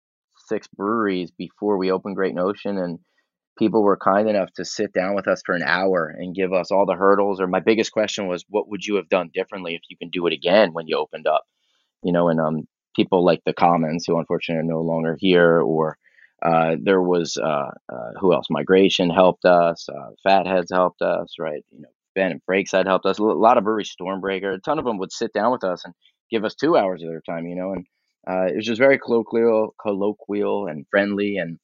[0.48, 3.00] six breweries before we opened Great Notion, and
[3.60, 6.72] people were kind enough to sit down with us for an hour and give us
[6.72, 7.42] all the hurdles.
[7.42, 10.28] Or my biggest question was, what would you have done differently if you can do
[10.28, 11.44] it again when you opened up?
[12.04, 15.98] You know, and um, people like the Commons, who unfortunately are no longer here, or
[16.42, 18.48] uh, there was uh, uh, who else?
[18.50, 19.88] Migration helped us.
[19.88, 21.64] Uh, Fatheads helped us, right?
[21.72, 23.20] You know, Ben and Breakside helped us.
[23.20, 25.94] A lot of breweries, Stormbreaker, a ton of them would sit down with us and
[26.32, 27.46] give us two hours of their time.
[27.46, 27.86] You know, and
[28.28, 31.60] uh, it was just very colloquial, colloquial and friendly, and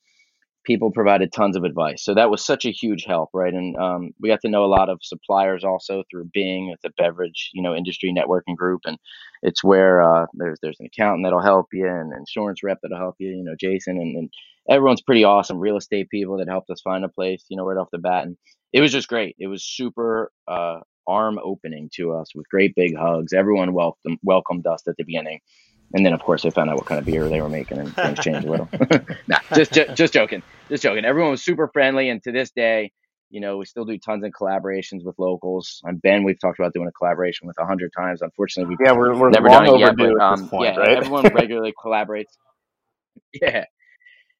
[0.66, 2.04] people provided tons of advice.
[2.04, 3.54] So that was such a huge help, right?
[3.54, 7.02] And um, we got to know a lot of suppliers also through Bing, it's a
[7.02, 8.98] beverage, you know, industry networking group, and
[9.42, 13.16] it's where there's there's an accountant that'll help you, and an insurance rep that'll help
[13.20, 14.30] you, you know, Jason, and, and
[14.70, 15.60] everyone's pretty awesome.
[15.60, 18.26] Real estate people that helped us find a place, you know, right off the bat,
[18.26, 18.38] and
[18.74, 19.36] it was just great.
[19.40, 23.34] It was super uh, arm opening to us with great big hugs.
[23.34, 25.40] Everyone welcomed welcomed us at the beginning,
[25.94, 27.96] and then of course they found out what kind of beer they were making, and
[27.96, 28.70] things changed a little.
[29.28, 31.06] nah, just, just just joking, just joking.
[31.06, 32.92] Everyone was super friendly, and to this day,
[33.30, 35.82] you know, we still do tons of collaborations with locals.
[35.84, 38.22] And Ben, we've talked about doing a collaboration with a hundred times.
[38.22, 39.96] Unfortunately, we yeah, we're, we're never long done it yet.
[39.98, 40.98] But um, point, yeah, right?
[40.98, 42.36] everyone regularly collaborates.
[43.34, 43.66] Yeah,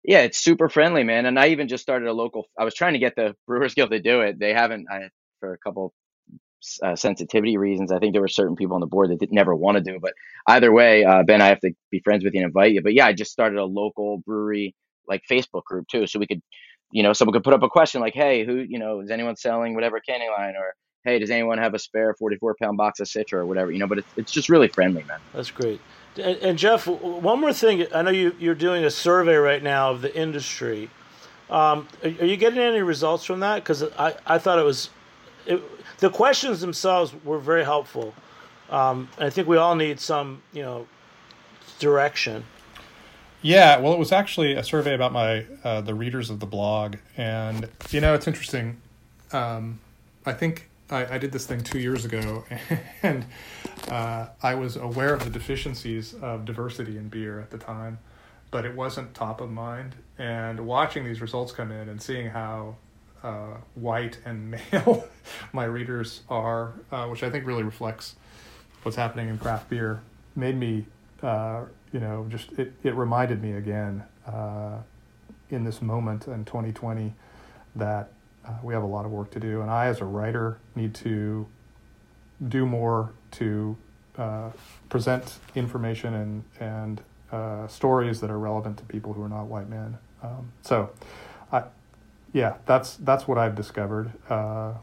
[0.08, 1.26] yeah, it's super friendly, man.
[1.26, 2.46] And I even just started a local.
[2.58, 4.40] I was trying to get the Brewers Guild to do it.
[4.40, 5.10] They haven't I,
[5.42, 5.94] for a couple
[6.82, 7.92] uh, sensitivity reasons.
[7.92, 9.96] I think there were certain people on the board that did, never want to do
[9.96, 10.02] it.
[10.02, 10.14] But
[10.48, 12.82] either way, uh, Ben, I have to be friends with you and invite you.
[12.82, 14.74] But yeah, I just started a local brewery
[15.10, 16.42] like Facebook group too, so we could,
[16.92, 19.36] you know, someone could put up a question like, "Hey, who, you know, is anyone
[19.36, 23.08] selling whatever canning line?" or "Hey, does anyone have a spare 44 pound box of
[23.08, 25.20] Citra or whatever?" You know, but it's it's just really friendly, man.
[25.34, 25.82] That's great.
[26.18, 27.86] And, and Jeff, one more thing.
[27.94, 30.90] I know you, you're doing a survey right now of the industry.
[31.50, 33.64] Um, are, are you getting any results from that?
[33.64, 34.90] Because I, I thought it was,
[35.46, 35.62] it,
[36.00, 38.14] the questions themselves were very helpful.
[38.70, 40.88] Um, I think we all need some, you know,
[41.80, 42.44] direction.
[43.42, 46.96] Yeah, well, it was actually a survey about my uh, the readers of the blog,
[47.16, 48.82] and you know, it's interesting.
[49.32, 49.80] Um,
[50.26, 52.46] I think I, I did this thing two years ago,
[53.04, 53.26] and
[53.90, 58.00] uh, I was aware of the deficiencies of diversity in beer at the time,
[58.52, 59.96] but it wasn't top of mind.
[60.18, 62.78] And watching these results come in and seeing how
[63.24, 65.08] uh, white and male
[65.54, 68.16] my readers are, uh, which I think really reflects
[68.84, 70.02] what's happening in craft beer,
[70.36, 70.86] made me,
[71.22, 74.78] uh, you know, just it, it reminded me again uh,
[75.50, 77.14] in this moment in 2020
[77.76, 78.12] that
[78.48, 79.62] uh, we have a lot of work to do.
[79.62, 81.48] And I, as a writer, need to
[82.48, 83.78] do more to
[84.18, 84.52] uh,
[84.90, 89.70] present information and, and uh, stories that are relevant to people who are not white
[89.70, 89.98] men.
[90.24, 90.92] Um, so,
[91.52, 91.64] I,
[92.34, 94.12] yeah, that's that's what I've discovered.
[94.30, 94.74] Uh,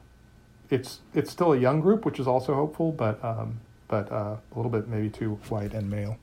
[0.71, 4.57] it's it's still a young group, which is also hopeful, but um, but uh, a
[4.57, 6.17] little bit maybe too white and male.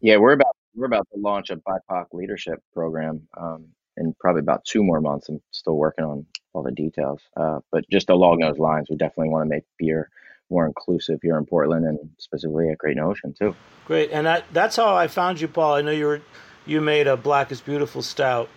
[0.00, 3.66] Yeah, we're about we're about to launch a BIPOC leadership program um,
[3.96, 5.28] in probably about two more months.
[5.28, 9.30] I'm still working on all the details, uh, but just along those lines, we definitely
[9.30, 10.10] want to make beer
[10.50, 13.54] more inclusive here in Portland and specifically at Great Notion too.
[13.84, 15.74] Great, and that, that's how I found you, Paul.
[15.74, 16.22] I know you were
[16.66, 18.48] you made a Black is Beautiful stout.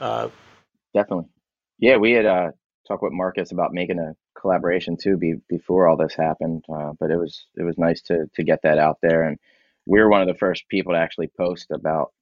[0.00, 0.28] Uh,
[0.94, 1.26] Definitely.
[1.78, 2.50] Yeah, we had uh,
[2.86, 6.64] talked with Marcus about making a collaboration too be, before all this happened.
[6.72, 9.38] Uh, but it was it was nice to to get that out there, and
[9.86, 12.12] we were one of the first people to actually post about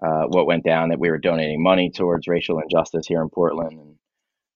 [0.00, 0.90] uh, what went down.
[0.90, 3.96] That we were donating money towards racial injustice here in Portland, and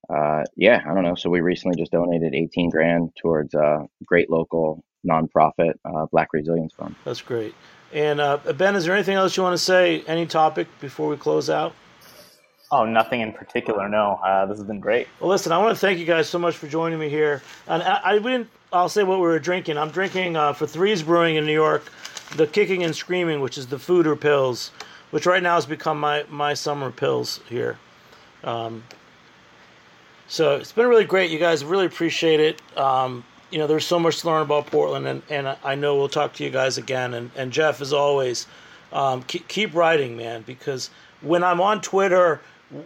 [0.08, 1.14] uh, yeah, I don't know.
[1.16, 6.72] So we recently just donated 18 grand towards a great local nonprofit uh, Black Resilience
[6.74, 6.94] Fund.
[7.04, 7.54] that's great.
[7.92, 10.02] And uh, Ben, is there anything else you want to say?
[10.06, 11.72] Any topic before we close out?
[12.72, 13.88] Oh, nothing in particular.
[13.88, 15.06] No, uh, this has been great.
[15.20, 17.42] Well, listen, I want to thank you guys so much for joining me here.
[17.68, 18.48] And I, I didn't.
[18.72, 19.78] I'll say what we were drinking.
[19.78, 21.90] I'm drinking uh, for Threes Brewing in New York,
[22.34, 24.70] the Kicking and Screaming, which is the Foeder Pils,
[25.16, 27.78] which right now has become my my summer pils here.
[28.44, 28.84] Um,
[30.28, 31.30] so it's been really great.
[31.30, 32.60] You guys really appreciate it.
[32.76, 36.10] Um, you know, there's so much to learn about Portland, and, and I- know we'll
[36.10, 37.14] talk to you guys again.
[37.14, 38.46] And, and Jeff, as always,
[38.92, 40.90] um, keep, keep writing, man, because
[41.22, 42.42] when I'm on Twitter,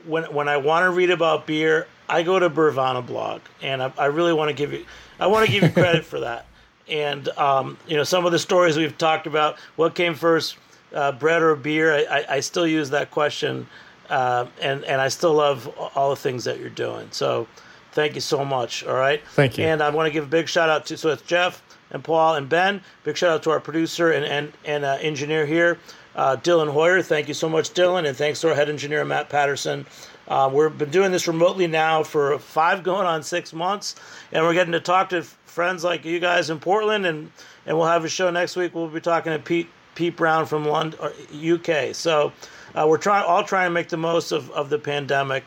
[0.07, 3.93] when when I want to read about beer, I go to Beervana blog, and I,
[3.99, 4.87] I really want to give you,
[5.19, 6.47] I want to give you credit for that.
[6.87, 10.57] And um, you know, some of the stories we've talked about, what came first,
[10.95, 11.93] uh, bread or beer?
[11.95, 13.67] I, I, I still use that question,
[14.09, 17.09] uh, and and I still love all the things that you're doing.
[17.11, 17.47] So,
[17.93, 18.85] thank you so much.
[18.85, 19.23] All right.
[19.33, 19.65] Thank you.
[19.65, 22.37] And I want to give a big shout out to so it's Jeff and Paul
[22.37, 22.83] and Ben.
[23.05, 25.79] Big shout out to our producer and and and uh, engineer here,
[26.17, 27.03] uh, Dylan Hoyer.
[27.03, 29.87] Thank you so much, Dylan, and thanks to our head engineer Matt Patterson.
[30.29, 33.97] Uh, we've been doing this remotely now for five going on six months,
[34.31, 37.31] and we're getting to talk to friends like you guys in Portland, and
[37.67, 38.75] and we'll have a show next week.
[38.75, 39.69] We'll be talking to Pete
[40.01, 40.99] Pete Brown from London,
[41.35, 41.95] UK.
[41.95, 42.33] So
[42.75, 45.45] uh, we're trying all trying to make the most of, of the pandemic,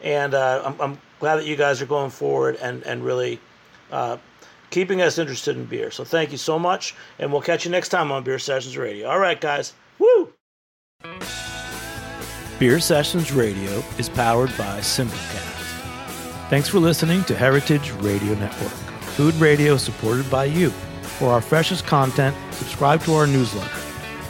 [0.00, 3.40] and uh, I'm, I'm glad that you guys are going forward and and really
[3.90, 4.16] uh,
[4.70, 5.90] keeping us interested in beer.
[5.90, 9.08] So thank you so much, and we'll catch you next time on Beer Sessions Radio.
[9.08, 9.72] All right, guys.
[9.98, 10.32] Woo!
[12.60, 15.42] Beer Sessions Radio is powered by Simplecast.
[16.48, 18.70] Thanks for listening to Heritage Radio Network,
[19.16, 20.70] food radio supported by you.
[21.18, 23.85] For our freshest content, subscribe to our newsletter.